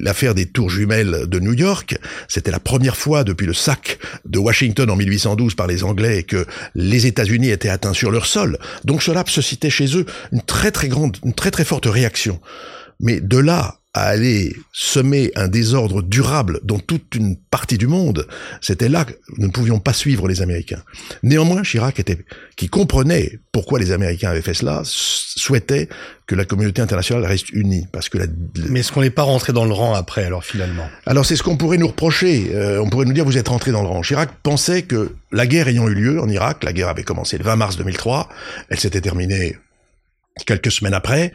l'affaire 0.00 0.36
des 0.36 0.46
tours 0.46 0.70
jumelles 0.70 1.26
de 1.26 1.40
New 1.40 1.54
York. 1.54 1.98
C'était 2.28 2.52
la 2.52 2.60
première 2.60 2.96
fois 2.96 3.24
depuis 3.24 3.46
le 3.46 3.54
sac 3.54 3.98
de 4.26 4.38
Washington 4.38 4.88
en 4.88 4.94
1812 4.94 5.56
par 5.56 5.66
les 5.66 5.82
Anglais 5.82 6.22
que 6.22 6.46
les 6.76 7.06
États-Unis 7.08 7.50
étaient 7.50 7.68
atteints 7.68 7.94
sur 7.94 8.12
leur 8.12 8.26
sol. 8.26 8.58
Donc 8.84 9.02
cela 9.02 9.24
suscitait 9.26 9.70
chez 9.70 9.96
eux 9.96 10.06
une 10.30 10.42
très 10.42 10.70
très 10.70 10.86
grande, 10.86 11.16
une 11.24 11.34
très 11.34 11.50
très 11.50 11.64
forte 11.64 11.86
réaction. 11.86 12.40
Mais 13.00 13.20
de 13.20 13.38
là 13.38 13.77
à 13.94 14.02
aller 14.02 14.54
semer 14.72 15.32
un 15.34 15.48
désordre 15.48 16.02
durable 16.02 16.60
dans 16.62 16.78
toute 16.78 17.14
une 17.14 17.36
partie 17.36 17.78
du 17.78 17.86
monde, 17.86 18.26
c'était 18.60 18.88
là 18.88 19.04
que 19.04 19.14
nous 19.38 19.46
ne 19.46 19.52
pouvions 19.52 19.80
pas 19.80 19.94
suivre 19.94 20.28
les 20.28 20.42
Américains. 20.42 20.82
Néanmoins, 21.22 21.62
Chirac 21.62 21.98
était, 21.98 22.18
qui 22.56 22.68
comprenait 22.68 23.40
pourquoi 23.50 23.78
les 23.78 23.90
Américains 23.90 24.30
avaient 24.30 24.42
fait 24.42 24.54
cela, 24.54 24.82
souhaitait 24.84 25.88
que 26.26 26.34
la 26.34 26.44
communauté 26.44 26.82
internationale 26.82 27.24
reste 27.24 27.48
unie, 27.50 27.86
parce 27.90 28.10
que 28.10 28.18
la, 28.18 28.26
Mais 28.68 28.80
est-ce 28.80 28.92
qu'on 28.92 29.00
n'est 29.00 29.10
pas 29.10 29.22
rentré 29.22 29.54
dans 29.54 29.64
le 29.64 29.72
rang 29.72 29.94
après, 29.94 30.24
alors 30.24 30.44
finalement? 30.44 30.86
Alors 31.06 31.24
c'est 31.24 31.36
ce 31.36 31.42
qu'on 31.42 31.56
pourrait 31.56 31.78
nous 31.78 31.88
reprocher. 31.88 32.50
Euh, 32.54 32.82
on 32.82 32.90
pourrait 32.90 33.06
nous 33.06 33.14
dire 33.14 33.24
vous 33.24 33.38
êtes 33.38 33.48
rentré 33.48 33.72
dans 33.72 33.82
le 33.82 33.88
rang. 33.88 34.02
Chirac 34.02 34.30
pensait 34.42 34.82
que 34.82 35.12
la 35.32 35.46
guerre 35.46 35.68
ayant 35.68 35.88
eu 35.88 35.94
lieu 35.94 36.20
en 36.20 36.28
Irak, 36.28 36.62
la 36.62 36.74
guerre 36.74 36.88
avait 36.88 37.04
commencé 37.04 37.38
le 37.38 37.44
20 37.44 37.56
mars 37.56 37.76
2003, 37.78 38.28
elle 38.68 38.78
s'était 38.78 39.00
terminée 39.00 39.56
quelques 40.44 40.70
semaines 40.70 40.94
après, 40.94 41.32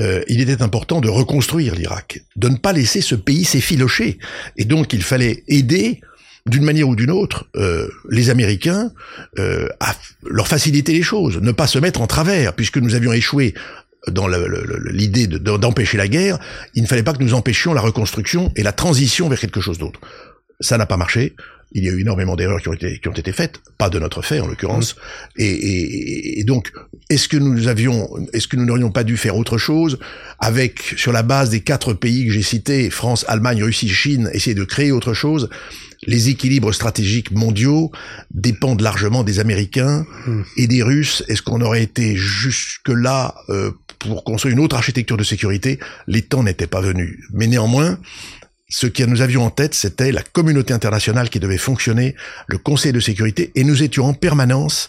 euh, 0.00 0.22
il 0.28 0.40
était 0.40 0.62
important 0.62 1.00
de 1.00 1.08
reconstruire 1.08 1.74
l'Irak, 1.74 2.22
de 2.36 2.48
ne 2.48 2.56
pas 2.56 2.72
laisser 2.72 3.00
ce 3.00 3.14
pays 3.14 3.44
s'effilocher. 3.44 4.18
Et 4.56 4.64
donc 4.64 4.92
il 4.92 5.02
fallait 5.02 5.44
aider 5.48 6.00
d'une 6.46 6.64
manière 6.64 6.88
ou 6.88 6.94
d'une 6.94 7.10
autre, 7.10 7.48
euh, 7.56 7.88
les 8.08 8.30
Américains 8.30 8.92
euh, 9.38 9.68
à 9.80 9.94
leur 10.24 10.46
faciliter 10.46 10.92
les 10.92 11.02
choses, 11.02 11.38
ne 11.40 11.52
pas 11.52 11.66
se 11.66 11.78
mettre 11.78 12.00
en 12.00 12.06
travers, 12.06 12.54
puisque 12.54 12.78
nous 12.78 12.94
avions 12.94 13.12
échoué 13.12 13.54
dans 14.08 14.28
l'idée 14.28 15.26
d'empêcher 15.26 15.96
la 15.96 16.06
guerre, 16.06 16.38
il 16.74 16.82
ne 16.82 16.86
fallait 16.86 17.02
pas 17.02 17.12
que 17.12 17.22
nous 17.22 17.34
empêchions 17.34 17.74
la 17.74 17.80
reconstruction 17.80 18.52
et 18.54 18.62
la 18.62 18.70
transition 18.70 19.28
vers 19.28 19.40
quelque 19.40 19.60
chose 19.60 19.78
d'autre. 19.78 19.98
Ça 20.60 20.78
n'a 20.78 20.86
pas 20.86 20.96
marché 20.96 21.34
il 21.72 21.84
y 21.84 21.88
a 21.88 21.92
eu 21.92 22.00
énormément 22.00 22.36
d'erreurs 22.36 22.60
qui 22.60 22.68
ont 22.68 22.72
été 22.72 22.98
qui 22.98 23.08
ont 23.08 23.12
été 23.12 23.32
faites, 23.32 23.60
pas 23.76 23.90
de 23.90 23.98
notre 23.98 24.22
fait 24.22 24.40
en 24.40 24.46
l'occurrence. 24.46 24.94
Mmh. 24.94 25.42
Et, 25.42 25.50
et, 25.50 26.40
et, 26.40 26.44
donc, 26.44 26.72
est-ce 27.10 27.28
que 27.28 27.36
nous 27.36 27.68
avions, 27.68 28.08
est-ce 28.32 28.48
que 28.48 28.56
nous 28.56 28.64
n'aurions 28.64 28.90
pas 28.90 29.04
dû 29.04 29.16
faire 29.16 29.36
autre 29.36 29.58
chose 29.58 29.98
avec 30.38 30.80
sur 30.96 31.12
la 31.12 31.22
base 31.22 31.50
des 31.50 31.60
quatre 31.60 31.92
pays 31.92 32.26
que 32.26 32.32
j'ai 32.32 32.42
cités, 32.42 32.88
France, 32.90 33.24
Allemagne, 33.28 33.62
Russie, 33.62 33.88
Chine, 33.88 34.30
essayer 34.32 34.54
de 34.54 34.64
créer 34.64 34.92
autre 34.92 35.12
chose? 35.12 35.50
Les 36.06 36.28
équilibres 36.28 36.72
stratégiques 36.72 37.32
mondiaux 37.32 37.90
dépendent 38.30 38.82
largement 38.82 39.24
des 39.24 39.40
Américains 39.40 40.06
mmh. 40.26 40.42
et 40.58 40.66
des 40.68 40.82
Russes. 40.82 41.24
Est-ce 41.28 41.42
qu'on 41.42 41.60
aurait 41.62 41.82
été 41.82 42.14
jusque-là 42.16 43.34
euh, 43.48 43.72
pour 43.98 44.22
construire 44.22 44.54
une 44.54 44.60
autre 44.60 44.76
architecture 44.76 45.16
de 45.16 45.24
sécurité? 45.24 45.80
Les 46.06 46.22
temps 46.22 46.44
n'étaient 46.44 46.66
pas 46.66 46.80
venus. 46.80 47.18
Mais 47.32 47.46
néanmoins, 47.46 47.98
ce 48.68 48.86
que 48.86 49.04
nous 49.04 49.22
avions 49.22 49.44
en 49.44 49.50
tête, 49.50 49.74
c'était 49.74 50.12
la 50.12 50.22
communauté 50.22 50.74
internationale 50.74 51.30
qui 51.30 51.40
devait 51.40 51.58
fonctionner, 51.58 52.16
le 52.48 52.58
Conseil 52.58 52.92
de 52.92 53.00
sécurité, 53.00 53.52
et 53.54 53.64
nous 53.64 53.82
étions 53.82 54.06
en 54.06 54.14
permanence 54.14 54.88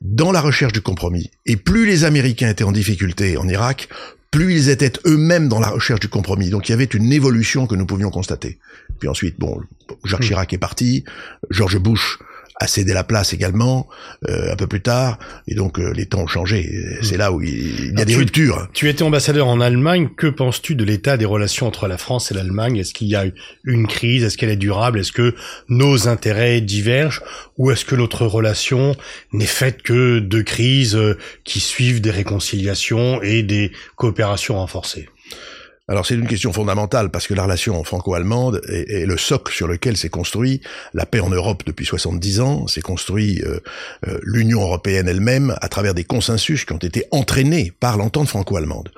dans 0.00 0.32
la 0.32 0.40
recherche 0.40 0.72
du 0.72 0.82
compromis. 0.82 1.30
Et 1.46 1.56
plus 1.56 1.86
les 1.86 2.04
Américains 2.04 2.50
étaient 2.50 2.64
en 2.64 2.72
difficulté 2.72 3.36
en 3.36 3.48
Irak, 3.48 3.88
plus 4.30 4.54
ils 4.54 4.68
étaient 4.68 4.92
eux-mêmes 5.06 5.48
dans 5.48 5.60
la 5.60 5.68
recherche 5.68 6.00
du 6.00 6.08
compromis. 6.08 6.50
Donc 6.50 6.68
il 6.68 6.72
y 6.72 6.74
avait 6.74 6.84
une 6.84 7.12
évolution 7.12 7.66
que 7.66 7.76
nous 7.76 7.86
pouvions 7.86 8.10
constater. 8.10 8.58
Puis 8.98 9.08
ensuite, 9.08 9.38
bon, 9.38 9.60
Jacques 10.04 10.20
hmm. 10.20 10.24
Chirac 10.24 10.52
est 10.52 10.58
parti, 10.58 11.04
George 11.50 11.78
Bush 11.78 12.18
a 12.56 12.66
cédé 12.66 12.92
la 12.92 13.04
place 13.04 13.32
également 13.32 13.88
euh, 14.28 14.52
un 14.52 14.56
peu 14.56 14.66
plus 14.66 14.80
tard. 14.80 15.18
Et 15.48 15.54
donc 15.54 15.78
euh, 15.78 15.92
les 15.92 16.06
temps 16.06 16.22
ont 16.22 16.26
changé. 16.26 16.70
C'est 17.02 17.16
là 17.16 17.32
où 17.32 17.42
il, 17.42 17.94
y 17.96 18.00
a 18.00 18.04
des 18.04 18.16
ruptures. 18.16 18.68
tu 18.72 18.88
étais 18.88 19.02
ambassadeur 19.02 19.48
en 19.48 19.60
Allemagne. 19.60 20.08
Que 20.16 20.26
penses-tu 20.26 20.74
de 20.74 20.84
l'état 20.84 21.16
des 21.16 21.24
relations 21.24 21.66
entre 21.66 21.88
la 21.88 21.98
France 21.98 22.30
et 22.30 22.34
l'Allemagne? 22.34 22.76
Est-ce 22.76 22.94
qu'il 22.94 23.08
y 23.08 23.16
a 23.16 23.24
une 23.64 23.86
crise? 23.86 24.24
Est-ce 24.24 24.38
qu'elle 24.38 24.50
est 24.50 24.56
durable? 24.56 25.00
Est-ce 25.00 25.12
que 25.12 25.34
nos 25.68 26.08
intérêts 26.08 26.60
divergent? 26.60 27.22
Ou 27.58 27.70
est-ce 27.70 27.84
que 27.84 27.94
notre 27.94 28.26
relation 28.26 28.96
n'est 29.32 29.46
faite 29.46 29.82
que 29.82 30.18
de 30.18 30.42
crises 30.42 30.96
euh, 30.96 31.18
qui 31.44 31.60
suivent 31.60 32.00
des 32.00 32.10
réconciliations 32.10 33.22
et 33.22 33.42
des 33.42 33.72
coopérations 33.96 34.56
renforcées? 34.56 35.08
Alors 35.86 36.06
c'est 36.06 36.14
une 36.14 36.26
question 36.26 36.52
fondamentale 36.52 37.10
parce 37.10 37.26
que 37.26 37.34
la 37.34 37.42
relation 37.42 37.84
franco-allemande 37.84 38.62
est, 38.68 39.04
le 39.04 39.18
socle 39.18 39.52
sur 39.52 39.68
lequel 39.68 39.98
s'est 39.98 40.08
construit 40.08 40.62
la 40.94 41.04
paix 41.04 41.20
en 41.20 41.28
Europe 41.28 41.62
depuis 41.66 41.84
70 41.84 42.40
ans, 42.40 42.66
s'est 42.66 42.80
construit 42.80 43.42
euh, 43.42 43.60
euh, 44.06 44.18
l'Union 44.22 44.62
européenne 44.62 45.08
elle-même 45.08 45.54
à 45.60 45.68
travers 45.68 45.92
des 45.92 46.04
consensus 46.04 46.64
qui 46.64 46.72
ont 46.72 46.78
été 46.78 47.04
entraînés 47.10 47.70
par 47.80 47.98
l'entente 47.98 48.28
franco-allemande. 48.28 48.92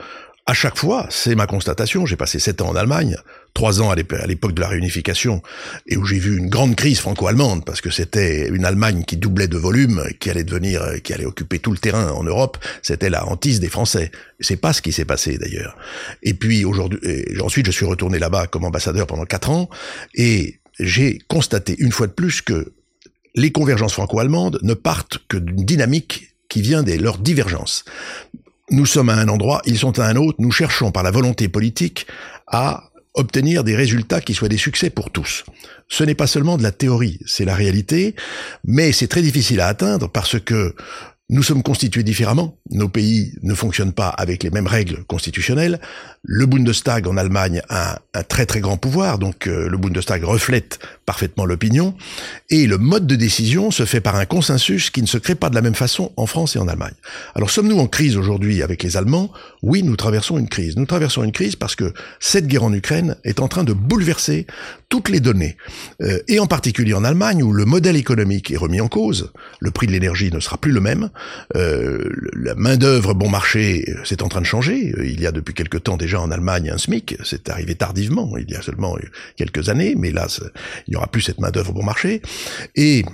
À 0.46 0.54
chaque 0.54 0.78
fois, 0.78 1.06
c'est 1.10 1.34
ma 1.34 1.48
constatation, 1.48 2.06
j'ai 2.06 2.14
passé 2.14 2.38
sept 2.38 2.62
ans 2.62 2.68
en 2.68 2.76
Allemagne, 2.76 3.16
trois 3.56 3.80
ans 3.80 3.90
à 3.90 3.94
l'époque 3.94 4.52
de 4.52 4.60
la 4.60 4.68
réunification, 4.68 5.42
et 5.86 5.96
où 5.96 6.04
j'ai 6.04 6.18
vu 6.18 6.36
une 6.36 6.50
grande 6.50 6.76
crise 6.76 7.00
franco-allemande, 7.00 7.64
parce 7.64 7.80
que 7.80 7.88
c'était 7.88 8.48
une 8.48 8.66
Allemagne 8.66 9.02
qui 9.06 9.16
doublait 9.16 9.48
de 9.48 9.56
volume, 9.56 10.04
qui 10.20 10.28
allait 10.28 10.44
devenir, 10.44 10.82
qui 11.02 11.14
allait 11.14 11.24
occuper 11.24 11.58
tout 11.58 11.72
le 11.72 11.78
terrain 11.78 12.10
en 12.10 12.22
Europe, 12.22 12.58
c'était 12.82 13.08
la 13.08 13.26
hantise 13.26 13.58
des 13.58 13.70
Français. 13.70 14.12
C'est 14.40 14.58
pas 14.58 14.74
ce 14.74 14.82
qui 14.82 14.92
s'est 14.92 15.06
passé 15.06 15.38
d'ailleurs. 15.38 15.74
Et 16.22 16.34
puis 16.34 16.66
aujourd'hui, 16.66 16.98
ensuite 17.42 17.64
je 17.64 17.70
suis 17.70 17.86
retourné 17.86 18.18
là-bas 18.18 18.46
comme 18.46 18.64
ambassadeur 18.64 19.06
pendant 19.06 19.24
quatre 19.24 19.48
ans, 19.48 19.70
et 20.14 20.58
j'ai 20.78 21.18
constaté 21.26 21.76
une 21.78 21.92
fois 21.92 22.08
de 22.08 22.12
plus 22.12 22.42
que 22.42 22.74
les 23.34 23.52
convergences 23.52 23.94
franco-allemandes 23.94 24.58
ne 24.62 24.74
partent 24.74 25.18
que 25.28 25.38
d'une 25.38 25.64
dynamique 25.64 26.34
qui 26.50 26.60
vient 26.60 26.82
de 26.82 26.92
leurs 26.92 27.18
divergences 27.18 27.86
nous 28.68 28.84
sommes 28.84 29.10
à 29.10 29.14
un 29.14 29.28
endroit, 29.28 29.62
ils 29.64 29.78
sont 29.78 29.96
à 30.00 30.06
un 30.06 30.16
autre, 30.16 30.38
nous 30.40 30.50
cherchons 30.50 30.90
par 30.90 31.04
la 31.04 31.12
volonté 31.12 31.46
politique 31.48 32.08
à 32.48 32.90
obtenir 33.16 33.64
des 33.64 33.74
résultats 33.74 34.20
qui 34.20 34.34
soient 34.34 34.48
des 34.48 34.56
succès 34.56 34.90
pour 34.90 35.10
tous. 35.10 35.44
Ce 35.88 36.04
n'est 36.04 36.14
pas 36.14 36.26
seulement 36.26 36.56
de 36.56 36.62
la 36.62 36.72
théorie, 36.72 37.18
c'est 37.26 37.44
la 37.44 37.54
réalité, 37.54 38.14
mais 38.64 38.92
c'est 38.92 39.08
très 39.08 39.22
difficile 39.22 39.60
à 39.60 39.66
atteindre 39.66 40.08
parce 40.08 40.38
que 40.38 40.74
nous 41.28 41.42
sommes 41.42 41.64
constitués 41.64 42.04
différemment. 42.04 42.56
Nos 42.70 42.88
pays 42.88 43.32
ne 43.42 43.54
fonctionnent 43.54 43.92
pas 43.92 44.08
avec 44.08 44.44
les 44.44 44.50
mêmes 44.50 44.68
règles 44.68 45.02
constitutionnelles. 45.04 45.80
Le 46.28 46.44
Bundestag 46.44 47.06
en 47.06 47.16
Allemagne 47.16 47.62
a 47.68 48.00
un 48.12 48.22
très 48.24 48.46
très 48.46 48.58
grand 48.58 48.76
pouvoir, 48.76 49.20
donc 49.20 49.46
euh, 49.46 49.68
le 49.68 49.78
Bundestag 49.78 50.24
reflète 50.24 50.80
parfaitement 51.06 51.44
l'opinion. 51.44 51.94
Et 52.50 52.66
le 52.66 52.78
mode 52.78 53.06
de 53.06 53.14
décision 53.14 53.70
se 53.70 53.84
fait 53.84 54.00
par 54.00 54.16
un 54.16 54.26
consensus 54.26 54.90
qui 54.90 55.02
ne 55.02 55.06
se 55.06 55.18
crée 55.18 55.36
pas 55.36 55.50
de 55.50 55.54
la 55.54 55.62
même 55.62 55.76
façon 55.76 56.12
en 56.16 56.26
France 56.26 56.56
et 56.56 56.58
en 56.58 56.66
Allemagne. 56.66 56.94
Alors 57.36 57.48
sommes-nous 57.48 57.78
en 57.78 57.86
crise 57.86 58.16
aujourd'hui 58.16 58.64
avec 58.64 58.82
les 58.82 58.96
Allemands? 58.96 59.30
Oui, 59.62 59.84
nous 59.84 59.94
traversons 59.94 60.36
une 60.36 60.48
crise. 60.48 60.76
Nous 60.76 60.86
traversons 60.86 61.22
une 61.22 61.30
crise 61.30 61.54
parce 61.54 61.76
que 61.76 61.94
cette 62.18 62.48
guerre 62.48 62.64
en 62.64 62.72
Ukraine 62.72 63.14
est 63.22 63.38
en 63.38 63.46
train 63.46 63.62
de 63.62 63.72
bouleverser 63.72 64.48
toutes 64.88 65.08
les 65.08 65.20
données. 65.20 65.56
Euh, 66.02 66.18
et 66.26 66.40
en 66.40 66.48
particulier 66.48 66.94
en 66.94 67.04
Allemagne, 67.04 67.44
où 67.44 67.52
le 67.52 67.64
modèle 67.64 67.96
économique 67.96 68.50
est 68.50 68.56
remis 68.56 68.80
en 68.80 68.88
cause. 68.88 69.30
Le 69.60 69.70
prix 69.70 69.86
de 69.86 69.92
l'énergie 69.92 70.32
ne 70.32 70.40
sera 70.40 70.58
plus 70.58 70.72
le 70.72 70.80
même. 70.80 71.10
Euh, 71.54 72.08
la 72.32 72.56
main-d'œuvre 72.56 73.14
bon 73.14 73.28
marché, 73.28 73.84
c'est 74.04 74.22
en 74.22 74.28
train 74.28 74.40
de 74.40 74.46
changer. 74.46 74.92
Il 75.04 75.20
y 75.20 75.26
a 75.26 75.32
depuis 75.32 75.54
quelque 75.54 75.78
temps 75.78 75.96
déjà 75.96 76.15
en 76.20 76.30
Allemagne 76.30 76.70
un 76.70 76.78
SMIC, 76.78 77.16
c'est 77.24 77.48
arrivé 77.48 77.74
tardivement, 77.74 78.36
il 78.36 78.50
y 78.50 78.54
a 78.54 78.62
seulement 78.62 78.96
quelques 79.36 79.68
années, 79.68 79.94
mais 79.96 80.10
là, 80.10 80.26
il 80.86 80.90
n'y 80.90 80.96
aura 80.96 81.08
plus 81.08 81.22
cette 81.22 81.40
main-d'œuvre 81.40 81.72
bon 81.72 81.82
marché. 81.82 82.22
Et 82.74 83.04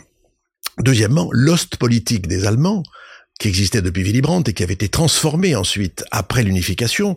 deuxièmement, 0.79 1.29
l'ost 1.33 1.77
politique 1.77 2.27
des 2.27 2.47
Allemands, 2.47 2.83
qui 3.39 3.49
existait 3.49 3.83
depuis 3.83 4.03
Willy 4.03 4.21
Brandt 4.21 4.51
et 4.51 4.55
qui 4.55 4.63
avait 4.63 4.75
été 4.75 4.89
transformé 4.89 5.57
ensuite 5.57 6.05
après 6.11 6.43
l'unification, 6.43 7.17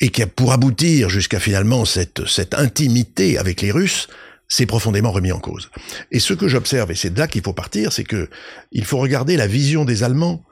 et 0.00 0.10
qui 0.10 0.22
a 0.22 0.26
pour 0.26 0.52
aboutir 0.52 1.08
jusqu'à 1.08 1.40
finalement 1.40 1.84
cette, 1.84 2.26
cette 2.26 2.54
intimité 2.54 3.38
avec 3.38 3.62
les 3.62 3.70
Russes, 3.70 4.08
c'est 4.48 4.66
profondément 4.66 5.10
remis 5.10 5.32
en 5.32 5.40
cause. 5.40 5.70
Et 6.12 6.20
ce 6.20 6.34
que 6.34 6.48
j'observe, 6.48 6.90
et 6.92 6.94
c'est 6.94 7.10
de 7.10 7.18
là 7.18 7.26
qu'il 7.26 7.42
faut 7.42 7.52
partir, 7.52 7.92
c'est 7.92 8.04
que 8.04 8.28
il 8.72 8.84
faut 8.84 8.98
regarder 8.98 9.36
la 9.36 9.46
vision 9.46 9.84
des 9.84 10.02
Allemands 10.02 10.44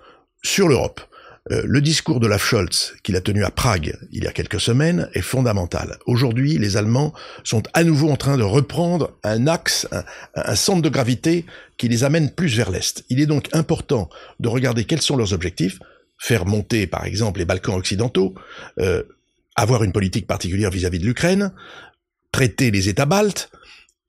sur 0.43 0.69
l'Europe. 0.69 1.01
Euh, 1.53 1.61
le 1.67 1.83
discours 1.83 2.21
de 2.21 2.27
Olaf 2.27 2.43
Scholz, 2.43 2.95
qu'il 3.03 3.17
a 3.17 3.21
tenu 3.21 3.45
à 3.45 3.51
Prague 3.51 3.99
il 4.13 4.25
y 4.25 4.27
a 4.27 4.33
quelques 4.33 4.61
semaines, 4.61 5.11
est 5.13 5.21
fondamental. 5.21 5.99
Aujourd'hui, 6.07 6.57
les 6.57 6.79
Allemands 6.79 7.13
sont 7.43 7.63
à 7.75 7.85
nouveau 7.85 8.11
en 8.11 8.17
train 8.17 8.39
de 8.39 8.43
reprendre 8.43 9.13
un 9.23 9.47
axe, 9.47 9.87
un, 10.35 10.55
centre 10.57 10.81
de 10.81 10.89
gravité 10.89 11.45
qui 11.77 11.89
les 11.89 12.03
amène 12.03 12.31
plus 12.31 12.57
vers 12.57 12.71
l'Est. 12.71 13.05
Il 13.11 13.21
est 13.21 13.27
donc 13.27 13.49
important 13.53 14.09
de 14.41 14.49
regarder 14.49 14.85
quels 14.85 15.03
sont 15.03 15.17
leurs 15.17 15.35
objectifs, 15.35 15.81
faire 16.19 16.47
monter 16.47 16.87
par 16.87 17.05
exemple 17.05 17.41
les 17.41 17.45
Balkans 17.45 17.77
occidentaux, 17.77 18.35
euh, 18.79 19.03
avoir 19.55 19.85
une 19.85 19.93
politique 19.93 20.27
particulière 20.27 20.71
vis-à-vis 20.71 20.99
-vis 20.99 21.03
de 21.03 21.07
l'Ukraine, 21.07 21.53
traiter 22.33 22.71
les 22.71 22.89
États 22.89 23.07
baltes, 23.07 23.51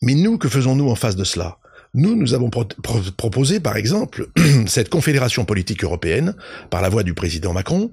mais 0.02 0.14
nous, 0.14 0.38
que 0.38 0.48
faisons-nous 0.48 0.90
en 0.90 0.96
face 0.96 1.16
de 1.16 1.24
cela? 1.24 1.58
Nous, 1.96 2.16
nous 2.16 2.34
avons 2.34 2.50
proposé, 2.50 3.62
par 3.62 3.78
exemple, 3.78 4.28
cette 4.68 4.90
confédération 4.90 5.46
politique 5.46 5.84
européenne, 5.84 6.36
par 6.70 6.82
la 6.82 6.90
voix 6.90 7.04
du 7.04 7.14
président 7.14 7.54
Macron, 7.54 7.90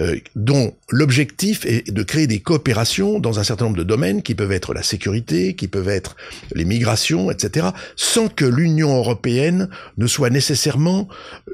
euh, 0.00 0.18
dont 0.34 0.74
l'objectif 0.90 1.64
est 1.64 1.90
de 1.90 2.02
créer 2.02 2.26
des 2.26 2.40
coopérations 2.40 3.18
dans 3.18 3.38
un 3.38 3.44
certain 3.44 3.64
nombre 3.64 3.78
de 3.78 3.82
domaines 3.82 4.22
qui 4.22 4.34
peuvent 4.34 4.52
être 4.52 4.74
la 4.74 4.82
sécurité, 4.82 5.54
qui 5.54 5.68
peuvent 5.68 5.88
être 5.88 6.16
les 6.54 6.66
migrations, 6.66 7.30
etc., 7.30 7.68
sans 7.96 8.28
que 8.28 8.44
l'Union 8.44 8.94
européenne 8.94 9.70
ne 9.96 10.06
soit 10.06 10.28
nécessairement, 10.28 11.08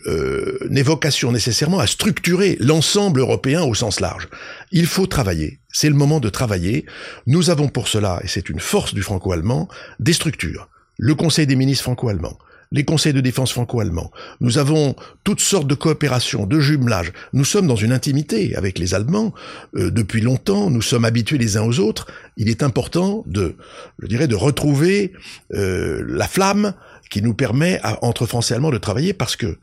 euh, 0.06 0.58
n'ait 0.70 0.82
vocation 0.82 1.30
nécessairement 1.30 1.78
à 1.78 1.86
structurer 1.86 2.56
l'ensemble 2.58 3.20
européen 3.20 3.62
au 3.62 3.74
sens 3.74 4.00
large. 4.00 4.28
Il 4.72 4.86
faut 4.86 5.06
travailler. 5.06 5.60
C'est 5.72 5.88
le 5.88 5.94
moment 5.94 6.18
de 6.18 6.30
travailler. 6.30 6.84
Nous 7.28 7.50
avons 7.50 7.68
pour 7.68 7.86
cela, 7.86 8.20
et 8.24 8.28
c'est 8.28 8.48
une 8.48 8.60
force 8.60 8.92
du 8.92 9.02
franco-allemand, 9.02 9.68
des 10.00 10.12
structures 10.12 10.68
le 10.98 11.14
Conseil 11.14 11.46
des 11.46 11.56
ministres 11.56 11.84
franco-allemands, 11.84 12.38
les 12.72 12.84
conseils 12.84 13.12
de 13.12 13.20
défense 13.20 13.52
franco-allemands. 13.52 14.10
Nous 14.40 14.58
avons 14.58 14.96
toutes 15.24 15.40
sortes 15.40 15.66
de 15.66 15.74
coopérations, 15.74 16.46
de 16.46 16.58
jumelages. 16.58 17.12
Nous 17.34 17.44
sommes 17.44 17.66
dans 17.66 17.76
une 17.76 17.92
intimité 17.92 18.56
avec 18.56 18.78
les 18.78 18.94
Allemands 18.94 19.34
euh, 19.76 19.90
depuis 19.90 20.22
longtemps. 20.22 20.70
Nous 20.70 20.80
sommes 20.80 21.04
habitués 21.04 21.38
les 21.38 21.56
uns 21.58 21.64
aux 21.64 21.78
autres. 21.78 22.06
Il 22.38 22.48
est 22.48 22.62
important 22.62 23.24
de, 23.26 23.56
je 24.00 24.06
dirais, 24.06 24.26
de 24.26 24.34
retrouver 24.34 25.12
euh, 25.52 26.02
la 26.08 26.26
flamme 26.26 26.72
qui 27.10 27.20
nous 27.20 27.34
permet, 27.34 27.78
à, 27.82 28.02
entre 28.04 28.24
Français 28.24 28.54
et 28.54 28.56
Allemands, 28.56 28.70
de 28.70 28.78
travailler 28.78 29.12
parce 29.12 29.36
que, 29.36 29.58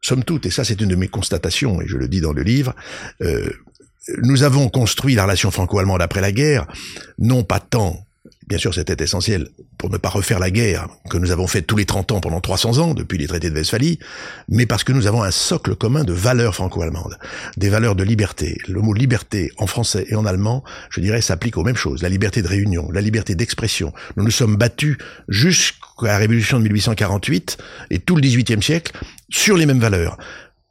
somme 0.00 0.24
toute, 0.24 0.46
et 0.46 0.50
ça 0.50 0.64
c'est 0.64 0.80
une 0.80 0.88
de 0.88 0.96
mes 0.96 1.08
constatations, 1.08 1.80
et 1.80 1.86
je 1.86 1.96
le 1.96 2.08
dis 2.08 2.20
dans 2.20 2.32
le 2.32 2.42
livre, 2.42 2.74
euh, 3.22 3.48
nous 4.22 4.42
avons 4.42 4.68
construit 4.68 5.14
la 5.14 5.24
relation 5.24 5.50
franco-allemande 5.52 6.02
après 6.02 6.20
la 6.20 6.32
guerre, 6.32 6.66
non 7.18 7.44
pas 7.44 7.60
tant 7.60 8.07
Bien 8.48 8.56
sûr, 8.56 8.72
c'était 8.72 9.04
essentiel 9.04 9.50
pour 9.76 9.90
ne 9.90 9.98
pas 9.98 10.08
refaire 10.08 10.38
la 10.38 10.50
guerre 10.50 10.88
que 11.10 11.18
nous 11.18 11.32
avons 11.32 11.46
faite 11.46 11.66
tous 11.66 11.76
les 11.76 11.84
30 11.84 12.12
ans 12.12 12.20
pendant 12.20 12.40
300 12.40 12.78
ans, 12.78 12.94
depuis 12.94 13.18
les 13.18 13.26
traités 13.26 13.50
de 13.50 13.54
Westphalie, 13.54 13.98
mais 14.48 14.64
parce 14.64 14.84
que 14.84 14.92
nous 14.92 15.06
avons 15.06 15.22
un 15.22 15.30
socle 15.30 15.76
commun 15.76 16.02
de 16.02 16.14
valeurs 16.14 16.54
franco-allemandes, 16.54 17.18
des 17.58 17.68
valeurs 17.68 17.94
de 17.94 18.04
liberté. 18.04 18.56
Le 18.66 18.80
mot 18.80 18.94
liberté 18.94 19.52
en 19.58 19.66
français 19.66 20.06
et 20.08 20.14
en 20.14 20.24
allemand, 20.24 20.64
je 20.88 21.00
dirais, 21.00 21.20
s'applique 21.20 21.58
aux 21.58 21.62
mêmes 21.62 21.76
choses. 21.76 22.00
La 22.00 22.08
liberté 22.08 22.40
de 22.40 22.48
réunion, 22.48 22.90
la 22.90 23.02
liberté 23.02 23.34
d'expression. 23.34 23.92
Nous 24.16 24.24
nous 24.24 24.30
sommes 24.30 24.56
battus 24.56 24.96
jusqu'à 25.28 26.06
la 26.06 26.16
révolution 26.16 26.58
de 26.58 26.62
1848 26.62 27.58
et 27.90 27.98
tout 27.98 28.16
le 28.16 28.22
XVIIIe 28.22 28.62
siècle 28.62 28.92
sur 29.28 29.58
les 29.58 29.66
mêmes 29.66 29.80
valeurs. 29.80 30.16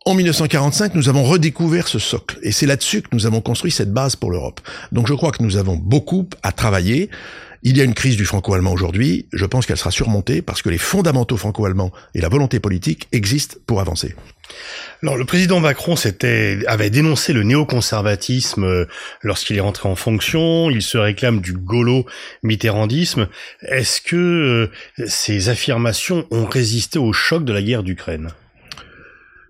En 0.08 0.16
1945, 0.16 0.96
nous 0.96 1.10
avons 1.10 1.24
redécouvert 1.24 1.88
ce 1.90 2.00
socle, 2.00 2.40
et 2.42 2.54
c'est 2.54 2.66
là-dessus 2.66 3.02
que 3.02 3.10
nous 3.12 3.26
avons 3.26 3.42
construit 3.42 3.72
cette 3.72 3.92
base 3.92 4.16
pour 4.16 4.32
l'Europe. 4.32 4.62
Donc 4.94 5.06
je 5.06 5.14
crois 5.14 5.32
que 5.32 5.44
nous 5.44 5.58
avons 5.58 5.76
beaucoup 5.76 6.28
à 6.44 6.54
travailler. 6.54 7.10
Il 7.64 7.78
y 7.78 7.82
a 7.82 7.84
une 7.84 7.94
crise 7.94 8.18
du 8.18 8.26
franco-allemand 8.26 8.72
aujourd'hui, 8.72 9.28
je 9.34 9.46
pense 9.46 9.66
qu'elle 9.66 9.78
sera 9.78 9.92
surmontée 9.92 10.42
parce 10.42 10.62
que 10.62 10.70
les 10.70 10.78
fondamentaux 10.78 11.38
franco-allemands 11.38 11.92
et 12.14 12.22
la 12.22 12.30
volonté 12.30 12.60
politique 12.60 13.08
existent 13.12 13.58
pour 13.66 13.82
avancer. 13.82 14.16
Alors 15.04 15.18
le 15.18 15.26
président 15.26 15.60
Macron 15.60 15.96
avait 16.68 16.90
dénoncé 16.90 17.34
le 17.34 17.44
néoconservatisme 17.44 18.64
euh, 18.64 18.86
lorsqu'il 19.22 19.58
est 19.58 19.62
rentré 19.62 19.90
en 19.90 19.96
fonction, 19.96 20.70
il 20.70 20.82
se 20.82 20.98
réclame 20.98 21.42
du 21.42 21.54
gaulo-mitterrandisme. 21.54 23.28
Est-ce 23.62 24.02
que 24.02 24.16
euh, 24.16 25.06
ces 25.08 25.50
affirmations 25.50 26.26
ont 26.32 26.46
résisté 26.46 26.98
au 26.98 27.12
choc 27.12 27.44
de 27.44 27.54
la 27.54 27.62
guerre 27.62 27.84
d'Ukraine? 27.84 28.32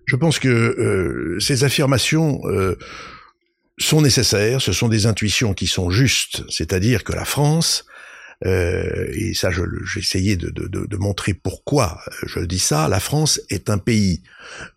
Je 0.07 0.15
pense 0.15 0.39
que 0.39 0.47
euh, 0.47 1.39
ces 1.39 1.65
affirmations 1.65 2.41
euh, 2.45 2.77
sont 3.77 4.01
nécessaires, 4.01 4.61
ce 4.61 4.71
sont 4.71 4.87
des 4.87 5.05
intuitions 5.05 5.53
qui 5.53 5.67
sont 5.67 5.89
justes, 5.89 6.43
c'est-à-dire 6.49 7.03
que 7.03 7.11
la 7.11 7.25
France, 7.25 7.85
euh, 8.45 9.07
et 9.13 9.33
ça 9.33 9.49
j'ai 9.51 9.99
essayé 9.99 10.35
de, 10.35 10.49
de, 10.49 10.67
de, 10.67 10.97
montrer 10.97 11.33
pourquoi 11.33 11.99
je 12.25 12.39
dis 12.39 12.59
ça, 12.59 12.87
la 12.87 12.99
France 12.99 13.41
est 13.49 13.69
un 13.69 13.77
pays, 13.79 14.21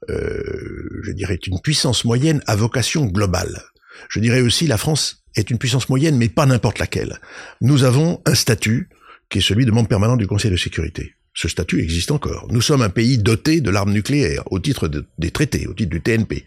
je 0.08 1.12
dirais, 1.12 1.38
une 1.46 1.60
puissance 1.60 2.04
moyenne 2.04 2.42
à 2.46 2.56
vocation 2.56 3.06
globale. 3.06 3.62
Je 4.08 4.20
dirais 4.20 4.40
aussi 4.40 4.66
la 4.66 4.78
France 4.78 5.24
est 5.36 5.50
une 5.50 5.58
puissance 5.58 5.88
moyenne, 5.88 6.16
mais 6.16 6.28
pas 6.28 6.46
n'importe 6.46 6.78
laquelle. 6.78 7.18
Nous 7.60 7.84
avons 7.84 8.20
un 8.26 8.34
statut 8.34 8.88
qui 9.28 9.38
est 9.38 9.42
celui 9.42 9.64
de 9.64 9.70
membre 9.70 9.88
permanent 9.88 10.16
du 10.16 10.26
Conseil 10.26 10.50
de 10.50 10.56
sécurité. 10.56 11.14
Ce 11.32 11.48
statut 11.48 11.80
existe 11.80 12.10
encore. 12.10 12.48
Nous 12.50 12.60
sommes 12.60 12.82
un 12.82 12.90
pays 12.90 13.16
doté 13.16 13.60
de 13.60 13.70
l'arme 13.70 13.92
nucléaire 13.92 14.42
au 14.50 14.58
titre 14.58 14.90
des 15.18 15.30
traités, 15.30 15.68
au 15.68 15.74
titre 15.74 15.90
du 15.90 16.00
TNP. 16.00 16.44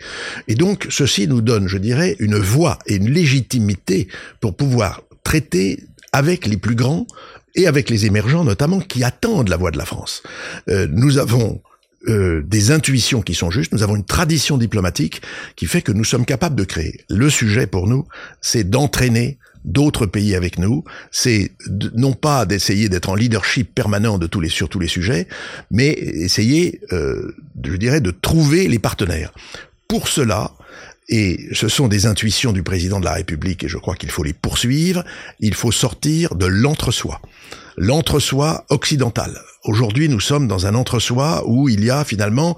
Et 0.49 0.55
donc, 0.55 0.87
ceci 0.89 1.27
nous 1.27 1.41
donne, 1.41 1.67
je 1.67 1.77
dirais, 1.77 2.17
une 2.19 2.35
voix 2.35 2.77
et 2.85 2.95
une 2.95 3.09
légitimité 3.09 4.09
pour 4.41 4.57
pouvoir 4.57 5.01
traiter 5.23 5.79
avec 6.13 6.47
les 6.47 6.57
plus 6.57 6.75
grands 6.75 7.05
et 7.55 7.67
avec 7.67 7.89
les 7.89 8.05
émergents 8.05 8.45
notamment 8.45 8.79
qui 8.79 9.03
attendent 9.03 9.49
la 9.49 9.57
voix 9.57 9.71
de 9.71 9.77
la 9.77 9.85
France. 9.85 10.23
Euh, 10.69 10.87
nous 10.89 11.17
avons 11.17 11.61
euh, 12.07 12.43
des 12.45 12.71
intuitions 12.71 13.21
qui 13.21 13.33
sont 13.33 13.51
justes, 13.51 13.73
nous 13.73 13.83
avons 13.83 13.95
une 13.95 14.05
tradition 14.05 14.57
diplomatique 14.57 15.21
qui 15.55 15.65
fait 15.65 15.81
que 15.81 15.91
nous 15.91 16.03
sommes 16.03 16.25
capables 16.25 16.55
de 16.55 16.63
créer. 16.63 17.01
Le 17.09 17.29
sujet 17.29 17.67
pour 17.67 17.87
nous, 17.87 18.05
c'est 18.41 18.69
d'entraîner 18.69 19.37
d'autres 19.63 20.05
pays 20.05 20.35
avec 20.35 20.59
nous, 20.59 20.83
c'est 21.11 21.51
non 21.95 22.11
pas 22.11 22.45
d'essayer 22.45 22.89
d'être 22.89 23.07
en 23.07 23.15
leadership 23.15 23.73
permanent 23.73 24.17
de 24.17 24.27
tous 24.27 24.45
sur 24.49 24.67
tous 24.67 24.79
les 24.79 24.89
sujets, 24.89 25.27
mais 25.71 25.91
essayer, 25.91 26.81
euh, 26.91 27.33
je 27.63 27.75
dirais, 27.77 28.01
de 28.01 28.11
trouver 28.11 28.67
les 28.67 28.79
partenaires. 28.79 29.31
Pour 29.87 30.09
cela, 30.09 30.51
et 31.09 31.49
ce 31.53 31.67
sont 31.67 31.87
des 31.87 32.05
intuitions 32.05 32.53
du 32.53 32.63
président 32.63 32.99
de 32.99 33.05
la 33.05 33.13
République, 33.13 33.63
et 33.63 33.67
je 33.67 33.77
crois 33.77 33.95
qu'il 33.95 34.11
faut 34.11 34.23
les 34.23 34.33
poursuivre, 34.33 35.03
il 35.39 35.53
faut 35.53 35.71
sortir 35.71 36.35
de 36.35 36.45
l'entre-soi 36.45 37.21
l'entre-soi 37.77 38.65
occidental. 38.69 39.39
Aujourd'hui, 39.63 40.09
nous 40.09 40.19
sommes 40.19 40.47
dans 40.47 40.67
un 40.67 40.75
entre-soi 40.75 41.43
où 41.47 41.69
il 41.69 41.83
y 41.83 41.89
a 41.89 42.03
finalement 42.03 42.57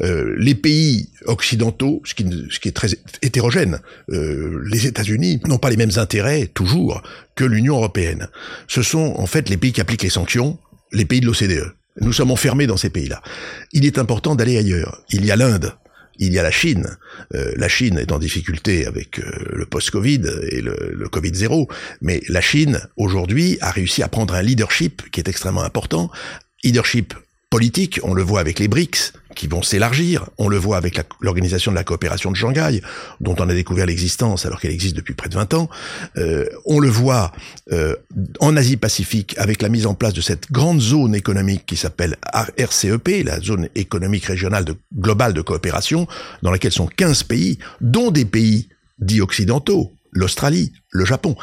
euh, 0.00 0.34
les 0.38 0.54
pays 0.54 1.10
occidentaux, 1.26 2.02
ce 2.04 2.14
qui, 2.14 2.68
est 2.68 2.72
très 2.72 2.88
hétérogène. 3.22 3.80
Euh, 4.10 4.62
les 4.70 4.86
États-Unis 4.86 5.40
n'ont 5.46 5.58
pas 5.58 5.70
les 5.70 5.76
mêmes 5.76 5.96
intérêts 5.96 6.46
toujours 6.46 7.02
que 7.34 7.44
l'Union 7.44 7.76
européenne. 7.76 8.28
Ce 8.68 8.82
sont 8.82 9.14
en 9.16 9.26
fait 9.26 9.48
les 9.48 9.56
pays 9.56 9.72
qui 9.72 9.80
appliquent 9.80 10.02
les 10.02 10.10
sanctions, 10.10 10.58
les 10.92 11.04
pays 11.04 11.20
de 11.20 11.26
l'OCDE. 11.26 11.74
Nous 12.00 12.12
sommes 12.12 12.30
enfermés 12.30 12.66
dans 12.66 12.76
ces 12.76 12.90
pays-là. 12.90 13.22
Il 13.72 13.86
est 13.86 13.98
important 13.98 14.34
d'aller 14.34 14.58
ailleurs. 14.58 15.02
Il 15.10 15.24
y 15.24 15.30
a 15.30 15.36
l'Inde, 15.36 15.74
il 16.18 16.32
y 16.32 16.38
a 16.38 16.42
la 16.42 16.50
Chine. 16.50 16.96
Euh, 17.34 17.52
la 17.56 17.68
Chine 17.68 17.98
est 17.98 18.12
en 18.12 18.18
difficulté 18.18 18.86
avec 18.86 19.18
euh, 19.18 19.24
le 19.52 19.66
post-Covid 19.66 20.22
et 20.50 20.60
le, 20.60 20.92
le 20.92 21.06
Covid-0, 21.08 21.68
mais 22.00 22.22
la 22.28 22.40
Chine, 22.40 22.80
aujourd'hui, 22.96 23.58
a 23.60 23.70
réussi 23.70 24.02
à 24.02 24.08
prendre 24.08 24.34
un 24.34 24.42
leadership 24.42 25.10
qui 25.10 25.20
est 25.20 25.28
extrêmement 25.28 25.62
important, 25.62 26.10
leadership 26.64 27.14
politique, 27.56 28.00
on 28.02 28.12
le 28.12 28.22
voit 28.22 28.40
avec 28.40 28.58
les 28.58 28.68
BRICS, 28.68 29.14
qui 29.34 29.46
vont 29.46 29.62
s'élargir. 29.62 30.28
On 30.36 30.50
le 30.50 30.58
voit 30.58 30.76
avec 30.76 31.00
l'organisation 31.22 31.70
de 31.70 31.76
la 31.76 31.84
coopération 31.84 32.30
de 32.30 32.36
Shanghai, 32.36 32.82
dont 33.22 33.34
on 33.38 33.48
a 33.48 33.54
découvert 33.54 33.86
l'existence 33.86 34.44
alors 34.44 34.60
qu'elle 34.60 34.72
existe 34.72 34.94
depuis 34.94 35.14
près 35.14 35.30
de 35.30 35.36
20 35.36 35.54
ans. 35.54 35.70
Euh, 36.18 36.44
on 36.66 36.80
le 36.80 36.90
voit 36.90 37.32
euh, 37.72 37.96
en 38.40 38.58
Asie-Pacifique 38.58 39.34
avec 39.38 39.62
la 39.62 39.70
mise 39.70 39.86
en 39.86 39.94
place 39.94 40.12
de 40.12 40.20
cette 40.20 40.52
grande 40.52 40.82
zone 40.82 41.14
économique 41.14 41.64
qui 41.64 41.78
s'appelle 41.78 42.16
RCEP, 42.58 43.24
la 43.24 43.40
zone 43.40 43.70
économique 43.74 44.26
régionale 44.26 44.66
de, 44.66 44.76
globale 44.94 45.32
de 45.32 45.40
coopération, 45.40 46.06
dans 46.42 46.50
laquelle 46.50 46.72
sont 46.72 46.88
15 46.88 47.22
pays, 47.22 47.58
dont 47.80 48.10
des 48.10 48.26
pays 48.26 48.68
dits 48.98 49.22
occidentaux, 49.22 49.94
l'Australie, 50.12 50.74
le 50.90 51.06
Japon. 51.06 51.36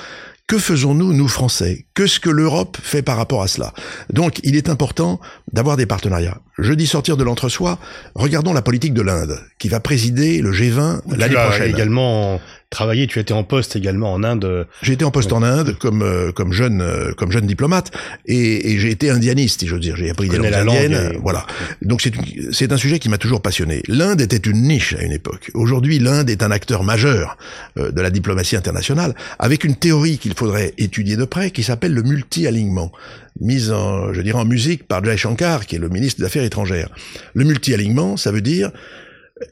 Que 0.45 0.58
faisons-nous, 0.58 1.13
nous 1.13 1.29
Français? 1.29 1.86
Qu'est-ce 1.95 2.19
que 2.19 2.29
l'Europe 2.29 2.77
fait 2.82 3.01
par 3.01 3.15
rapport 3.15 3.41
à 3.41 3.47
cela? 3.47 3.73
Donc, 4.10 4.41
il 4.43 4.58
est 4.58 4.67
important 4.67 5.21
d'avoir 5.53 5.77
des 5.77 5.86
partenariats. 5.86 6.41
Je 6.58 6.73
dis 6.73 6.86
sortir 6.86 7.15
de 7.15 7.23
l'entre-soi. 7.23 7.79
Regardons 8.13 8.51
la 8.51 8.62
politique 8.62 8.93
de 8.93 9.01
l'Inde, 9.01 9.39
qui 9.58 9.69
va 9.69 9.79
présider 9.79 10.41
le 10.41 10.51
G20 10.51 11.17
l'année 11.17 11.36
prochaine. 11.36 11.69
également 11.69 12.41
travaillé, 12.73 13.07
tu 13.07 13.19
étais 13.19 13.33
en 13.33 13.43
poste 13.43 13.75
également 13.75 14.12
en 14.12 14.23
Inde. 14.23 14.67
J'ai 14.81 14.93
été 14.93 15.05
en 15.05 15.12
poste 15.12 15.31
en 15.31 15.43
Inde 15.43 15.77
comme 15.79 16.01
euh, 16.01 16.31
comme 16.31 16.51
jeune 16.51 16.81
euh, 16.81 17.13
comme 17.13 17.31
jeune 17.31 17.45
diplomate 17.45 17.91
et, 18.25 18.71
et 18.71 18.79
j'ai 18.79 18.89
été 18.89 19.09
indianiste, 19.09 19.62
si 19.62 19.67
je 19.67 19.75
veux 19.75 19.79
dire. 19.79 19.95
J'ai 19.95 20.09
appris 20.09 20.27
des 20.27 20.38
langues 20.38 20.53
indiennes. 20.53 21.17
Voilà. 21.21 21.45
Donc 21.81 22.01
c'est 22.01 22.12
c'est 22.51 22.71
un 22.71 22.77
sujet 22.77 22.99
qui 22.99 23.09
m'a 23.09 23.17
toujours 23.17 23.41
passionné. 23.41 23.81
L'Inde 23.88 24.19
était 24.19 24.38
une 24.38 24.63
niche 24.63 24.93
à 24.93 25.03
une 25.03 25.12
époque. 25.12 25.51
Aujourd'hui, 25.53 25.99
l'Inde 25.99 26.29
est 26.29 26.43
un 26.43 26.51
acteur 26.51 26.83
majeur 26.83 27.38
euh, 27.77 27.91
de 27.91 28.01
la 28.01 28.09
diplomatie 28.09 28.55
internationale, 28.55 29.15
avec 29.39 29.63
une 29.63 29.75
théorie 29.75 30.17
qu'il 30.17 30.33
faudrait 30.33 30.73
étudier 30.77 31.15
de 31.15 31.25
près, 31.25 31.51
qui 31.51 31.63
s'appelle 31.63 31.93
le 31.93 32.03
multi-alignement, 32.03 32.91
mise 33.39 33.71
en 33.71 34.12
je 34.13 34.21
dirais 34.21 34.39
en 34.39 34.45
musique 34.45 34.88
par 34.88 35.03
Jay 35.05 35.15
Shankar, 35.15 35.65
qui 35.65 35.75
est 35.75 35.79
le 35.79 35.89
ministre 35.89 36.19
des 36.19 36.25
Affaires 36.25 36.43
étrangères. 36.43 36.89
Le 37.33 37.45
multi-alignement, 37.45 38.17
ça 38.17 38.31
veut 38.31 38.41
dire 38.41 38.71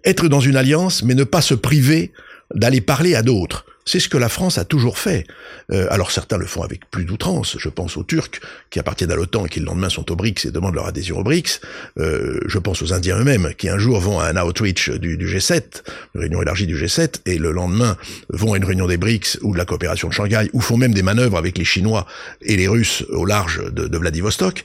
être 0.03 0.27
dans 0.27 0.39
une 0.39 0.55
alliance, 0.55 1.03
mais 1.03 1.15
ne 1.15 1.23
pas 1.23 1.41
se 1.41 1.53
priver 1.53 2.11
d'aller 2.55 2.81
parler 2.81 3.15
à 3.15 3.21
d'autres. 3.21 3.65
C'est 3.85 3.99
ce 3.99 4.09
que 4.09 4.17
la 4.17 4.29
France 4.29 4.57
a 4.57 4.65
toujours 4.65 4.99
fait. 4.99 5.25
Euh, 5.71 5.87
alors 5.89 6.11
certains 6.11 6.37
le 6.37 6.45
font 6.45 6.61
avec 6.61 6.89
plus 6.91 7.05
d'outrance. 7.05 7.57
Je 7.57 7.69
pense 7.69 7.97
aux 7.97 8.03
Turcs 8.03 8.39
qui 8.69 8.79
appartiennent 8.79 9.11
à 9.11 9.15
l'OTAN 9.15 9.45
et 9.45 9.49
qui 9.49 9.59
le 9.59 9.65
lendemain 9.65 9.89
sont 9.89 10.11
aux 10.11 10.15
BRICS 10.15 10.45
et 10.45 10.51
demandent 10.51 10.75
leur 10.75 10.87
adhésion 10.87 11.17
aux 11.17 11.23
BRICS. 11.23 11.61
Euh, 11.97 12.39
je 12.45 12.59
pense 12.59 12.81
aux 12.81 12.93
Indiens 12.93 13.19
eux-mêmes 13.19 13.53
qui 13.57 13.69
un 13.69 13.79
jour 13.79 13.99
vont 13.99 14.19
à 14.19 14.27
un 14.27 14.37
outreach 14.41 14.89
du, 14.89 15.17
du, 15.17 15.27
G7, 15.27 15.83
une 16.15 16.21
réunion 16.21 16.41
élargie 16.41 16.67
du 16.67 16.77
G7, 16.77 17.21
et 17.25 17.37
le 17.37 17.51
lendemain 17.51 17.97
vont 18.29 18.53
à 18.53 18.57
une 18.57 18.65
réunion 18.65 18.87
des 18.87 18.97
BRICS 18.97 19.39
ou 19.41 19.53
de 19.53 19.57
la 19.57 19.65
coopération 19.65 20.07
de 20.09 20.13
Shanghai, 20.13 20.49
ou 20.53 20.61
font 20.61 20.77
même 20.77 20.93
des 20.93 21.03
manœuvres 21.03 21.37
avec 21.37 21.57
les 21.57 21.65
Chinois 21.65 22.05
et 22.41 22.57
les 22.57 22.67
Russes 22.67 23.03
au 23.09 23.25
large 23.25 23.61
de 23.71 23.97
Vladivostok 23.97 24.63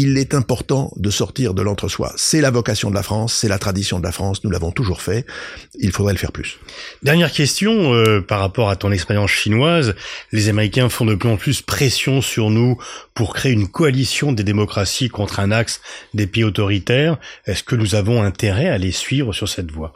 il 0.00 0.16
est 0.16 0.32
important 0.32 0.92
de 0.94 1.10
sortir 1.10 1.54
de 1.54 1.62
l'entre-soi. 1.62 2.12
C'est 2.16 2.40
la 2.40 2.52
vocation 2.52 2.88
de 2.88 2.94
la 2.94 3.02
France, 3.02 3.34
c'est 3.34 3.48
la 3.48 3.58
tradition 3.58 3.98
de 3.98 4.04
la 4.04 4.12
France, 4.12 4.44
nous 4.44 4.50
l'avons 4.50 4.70
toujours 4.70 5.02
fait, 5.02 5.26
il 5.74 5.90
faudrait 5.90 6.12
le 6.12 6.20
faire 6.20 6.30
plus. 6.30 6.60
Dernière 7.02 7.32
question, 7.32 7.94
euh, 7.94 8.20
par 8.20 8.38
rapport 8.38 8.70
à 8.70 8.76
ton 8.76 8.92
expérience 8.92 9.32
chinoise, 9.32 9.96
les 10.30 10.48
Américains 10.48 10.88
font 10.88 11.04
de 11.04 11.16
plus 11.16 11.28
en 11.28 11.36
plus 11.36 11.62
pression 11.62 12.22
sur 12.22 12.50
nous 12.50 12.78
pour 13.12 13.34
créer 13.34 13.50
une 13.50 13.66
coalition 13.66 14.30
des 14.30 14.44
démocraties 14.44 15.08
contre 15.08 15.40
un 15.40 15.50
axe 15.50 15.80
des 16.14 16.28
pays 16.28 16.44
autoritaires. 16.44 17.18
Est-ce 17.46 17.64
que 17.64 17.74
nous 17.74 17.96
avons 17.96 18.22
intérêt 18.22 18.68
à 18.68 18.78
les 18.78 18.92
suivre 18.92 19.32
sur 19.32 19.48
cette 19.48 19.72
voie? 19.72 19.94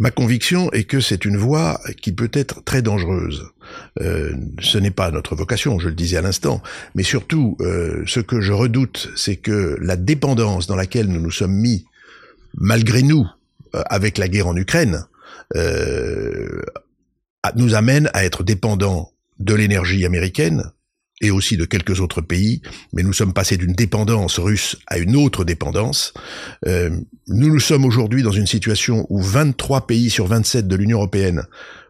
Ma 0.00 0.10
conviction 0.10 0.72
est 0.72 0.84
que 0.84 0.98
c'est 0.98 1.26
une 1.26 1.36
voie 1.36 1.78
qui 2.00 2.12
peut 2.12 2.30
être 2.32 2.64
très 2.64 2.80
dangereuse. 2.80 3.44
Euh, 4.00 4.32
ce 4.58 4.78
n'est 4.78 4.90
pas 4.90 5.10
notre 5.10 5.34
vocation, 5.36 5.78
je 5.78 5.90
le 5.90 5.94
disais 5.94 6.16
à 6.16 6.22
l'instant, 6.22 6.62
mais 6.94 7.02
surtout, 7.02 7.58
euh, 7.60 8.02
ce 8.06 8.18
que 8.18 8.40
je 8.40 8.54
redoute, 8.54 9.10
c'est 9.14 9.36
que 9.36 9.76
la 9.78 9.96
dépendance 9.96 10.66
dans 10.66 10.74
laquelle 10.74 11.06
nous 11.06 11.20
nous 11.20 11.30
sommes 11.30 11.54
mis, 11.54 11.84
malgré 12.54 13.02
nous, 13.02 13.26
euh, 13.74 13.82
avec 13.90 14.16
la 14.16 14.28
guerre 14.28 14.46
en 14.48 14.56
Ukraine, 14.56 15.04
nous 17.56 17.74
amène 17.74 18.08
à 18.14 18.24
être 18.24 18.42
dépendants 18.42 19.12
de 19.38 19.52
l'énergie 19.52 20.06
américaine, 20.06 20.72
et 21.20 21.30
aussi 21.30 21.56
de 21.56 21.64
quelques 21.64 22.00
autres 22.00 22.20
pays, 22.20 22.62
mais 22.92 23.02
nous 23.02 23.12
sommes 23.12 23.32
passés 23.32 23.56
d'une 23.56 23.72
dépendance 23.72 24.38
russe 24.38 24.76
à 24.86 24.98
une 24.98 25.16
autre 25.16 25.44
dépendance. 25.44 26.14
Euh, 26.66 26.90
nous 27.28 27.52
nous 27.52 27.60
sommes 27.60 27.84
aujourd'hui 27.84 28.22
dans 28.22 28.32
une 28.32 28.46
situation 28.46 29.06
où 29.10 29.20
23 29.20 29.86
pays 29.86 30.10
sur 30.10 30.26
27 30.26 30.66
de 30.66 30.76
l'Union 30.76 30.98
européenne 30.98 31.44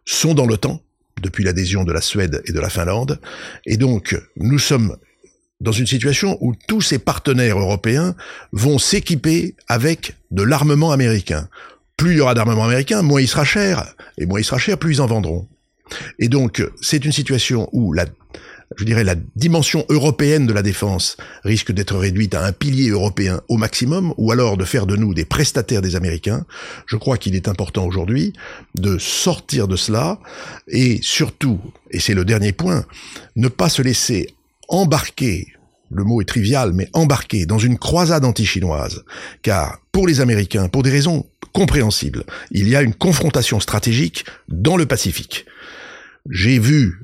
sont 0.05 0.35
dans 0.35 0.47
l'OTAN, 0.47 0.83
depuis 1.23 1.45
l'adhésion 1.45 1.85
de 1.85 1.93
la 1.93 2.01
Suède 2.01 2.43
et 2.47 2.53
de 2.53 2.61
la 2.61 2.71
Finlande, 2.71 3.21
et 3.67 3.77
donc 3.77 4.19
nous 4.37 4.59
sommes 4.59 4.97
dans 5.61 5.73
une 5.73 5.87
situation 5.87 6.39
où 6.41 6.55
tous 6.67 6.81
ces 6.81 6.99
partenaires 6.99 7.59
européens 7.59 8.15
vont 8.53 8.79
s'équiper 8.79 9.55
avec 9.69 10.17
de 10.31 10.43
l'armement 10.43 10.91
américain. 10.91 11.49
Plus 11.97 12.13
il 12.13 12.17
y 12.17 12.21
aura 12.21 12.35
d'armement 12.35 12.65
américain, 12.65 13.03
moins 13.03 13.21
il 13.21 13.29
sera 13.29 13.45
cher, 13.45 13.95
et 14.17 14.25
moins 14.25 14.41
il 14.41 14.45
sera 14.45 14.59
cher, 14.59 14.79
plus 14.79 14.95
ils 14.95 15.01
en 15.03 15.07
vendront. 15.07 15.47
Et 16.19 16.29
donc, 16.29 16.67
c'est 16.81 17.05
une 17.05 17.13
situation 17.13 17.69
où 17.73 17.93
la, 17.93 18.07
je 18.77 18.85
dirais, 18.85 19.05
la 19.05 19.17
dimension 19.37 19.85
européenne 19.89 20.47
de 20.47 20.53
la 20.53 20.63
défense 20.63 21.17
risque 21.43 21.73
d'être 21.73 21.97
réduite 21.97 22.35
à 22.35 22.45
un 22.45 22.53
pilier 22.53 22.91
européen 22.91 23.41
au 23.49 23.57
maximum, 23.57 24.15
ou 24.17 24.31
alors 24.31 24.57
de 24.57 24.65
faire 24.65 24.87
de 24.87 24.97
nous 24.97 25.13
des 25.13 25.25
prestataires 25.25 25.83
des 25.83 25.97
Américains. 25.97 26.47
Je 26.87 26.97
crois 26.97 27.19
qu'il 27.19 27.35
est 27.35 27.49
important 27.49 27.85
aujourd'hui 27.85 28.33
de 28.77 28.97
sortir 28.99 29.67
de 29.67 29.77
cela, 29.77 30.21
et 30.69 31.01
surtout, 31.03 31.61
et 31.91 31.99
c'est 31.99 32.15
le 32.15 32.25
dernier 32.25 32.53
point, 32.53 32.85
ne 33.37 33.49
pas 33.49 33.69
se 33.69 33.83
laisser 33.83 34.35
embarquer 34.69 35.49
le 35.93 36.05
mot 36.05 36.21
est 36.21 36.25
trivial, 36.25 36.73
mais 36.73 36.89
embarquer 36.93 37.47
dans 37.47 37.59
une 37.59 37.77
croisade 37.77 38.25
anti-chinoise, 38.25 39.03
car 39.43 39.81
pour 39.91 40.07
les 40.07 40.21
Américains, 40.21 40.69
pour 40.69 40.85
des 40.85 40.91
raisons 40.91 41.27
compréhensibles, 41.53 42.25
il 42.53 42.69
y 42.69 42.77
a 42.77 42.83
une 42.83 42.95
confrontation 42.95 43.59
stratégique 43.59 44.25
dans 44.49 44.77
le 44.77 44.87
Pacifique. 44.87 45.47
J'ai 46.31 46.61
vu 46.61 47.01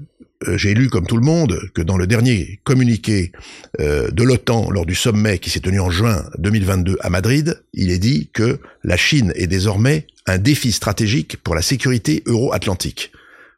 j'ai 0.57 0.75
lu 0.75 0.89
comme 0.89 1.07
tout 1.07 1.17
le 1.17 1.25
monde 1.25 1.59
que 1.75 1.83
dans 1.83 1.97
le 1.97 2.07
dernier 2.07 2.61
communiqué 2.65 3.33
euh, 3.81 4.11
de 4.11 4.23
l'OTAN 4.23 4.71
lors 4.71 4.87
du 4.87 4.95
sommet 4.95 5.39
qui 5.39 5.51
s'est 5.51 5.61
tenu 5.61 5.81
en 5.81 5.91
juin 5.91 6.25
2022 6.39 6.99
à 7.01 7.11
Madrid, 7.11 7.63
il 7.73 7.91
est 7.91 7.99
dit 7.99 8.31
que 8.33 8.61
la 8.85 8.97
Chine 8.97 9.33
est 9.37 9.47
désormais 9.47 10.07
un 10.27 10.39
défi 10.39 10.73
stratégique 10.73 11.39
pour 11.43 11.55
la 11.55 11.63
sécurité 11.63 12.23
euro-atlantique. 12.27 13.13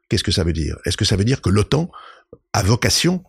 Qu'est-ce 0.09 0.25
que 0.25 0.33
ça 0.33 0.45
veut 0.45 0.53
dire? 0.53 0.77
Est-ce 0.85 0.97
que 0.97 1.05
ça 1.05 1.17
veut 1.17 1.25
dire 1.25 1.41
que 1.41 1.51
l'OTAN 1.51 1.91
a 2.53 2.63
vocation 2.63 3.23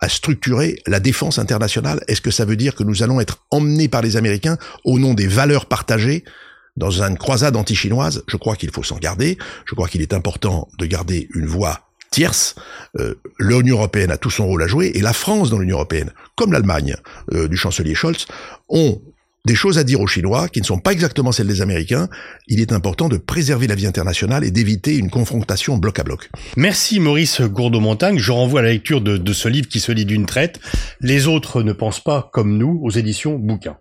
à 0.00 0.08
structurer 0.08 0.80
la 0.86 1.00
défense 1.00 1.38
internationale? 1.38 2.02
Est-ce 2.08 2.20
que 2.20 2.30
ça 2.30 2.44
veut 2.44 2.56
dire 2.56 2.74
que 2.74 2.84
nous 2.84 3.02
allons 3.02 3.20
être 3.20 3.44
emmenés 3.50 3.88
par 3.88 4.02
les 4.02 4.16
Américains 4.16 4.58
au 4.84 4.98
nom 4.98 5.14
des 5.14 5.26
valeurs 5.26 5.66
partagées 5.66 6.24
dans 6.76 7.02
une 7.02 7.16
croisade 7.18 7.56
anti-chinoise? 7.56 8.24
Je 8.26 8.36
crois 8.36 8.56
qu'il 8.56 8.70
faut 8.70 8.82
s'en 8.82 8.98
garder. 8.98 9.38
Je 9.66 9.74
crois 9.74 9.88
qu'il 9.88 10.02
est 10.02 10.12
important 10.12 10.68
de 10.78 10.86
garder 10.86 11.28
une 11.34 11.46
voix 11.46 11.85
tierce, 12.16 12.54
euh, 12.98 13.14
l'Union 13.38 13.76
européenne 13.76 14.10
a 14.10 14.16
tout 14.16 14.30
son 14.30 14.46
rôle 14.46 14.62
à 14.62 14.66
jouer, 14.66 14.90
et 14.94 15.02
la 15.02 15.12
France 15.12 15.50
dans 15.50 15.58
l'Union 15.58 15.76
européenne, 15.76 16.12
comme 16.34 16.50
l'Allemagne 16.50 16.96
euh, 17.34 17.46
du 17.46 17.58
chancelier 17.58 17.94
Scholz, 17.94 18.24
ont 18.70 19.02
des 19.44 19.54
choses 19.54 19.76
à 19.76 19.84
dire 19.84 20.00
aux 20.00 20.06
Chinois 20.06 20.48
qui 20.48 20.62
ne 20.62 20.64
sont 20.64 20.78
pas 20.78 20.92
exactement 20.92 21.30
celles 21.30 21.46
des 21.46 21.60
Américains. 21.60 22.08
Il 22.48 22.58
est 22.62 22.72
important 22.72 23.10
de 23.10 23.18
préserver 23.18 23.66
la 23.66 23.74
vie 23.74 23.86
internationale 23.86 24.44
et 24.44 24.50
d'éviter 24.50 24.96
une 24.96 25.10
confrontation 25.10 25.76
bloc 25.76 25.98
à 25.98 26.04
bloc. 26.04 26.30
Merci 26.56 27.00
Maurice 27.00 27.42
Gourdeau-Montagne. 27.42 28.18
Je 28.18 28.32
renvoie 28.32 28.60
à 28.60 28.62
la 28.62 28.70
lecture 28.70 29.02
de, 29.02 29.18
de 29.18 29.32
ce 29.34 29.48
livre 29.48 29.68
qui 29.68 29.80
se 29.80 29.92
lit 29.92 30.06
d'une 30.06 30.24
traite. 30.24 30.58
Les 31.02 31.26
autres 31.26 31.62
ne 31.62 31.74
pensent 31.74 32.02
pas 32.02 32.30
comme 32.32 32.56
nous 32.56 32.80
aux 32.82 32.90
éditions 32.90 33.38
Bouquins. 33.38 33.76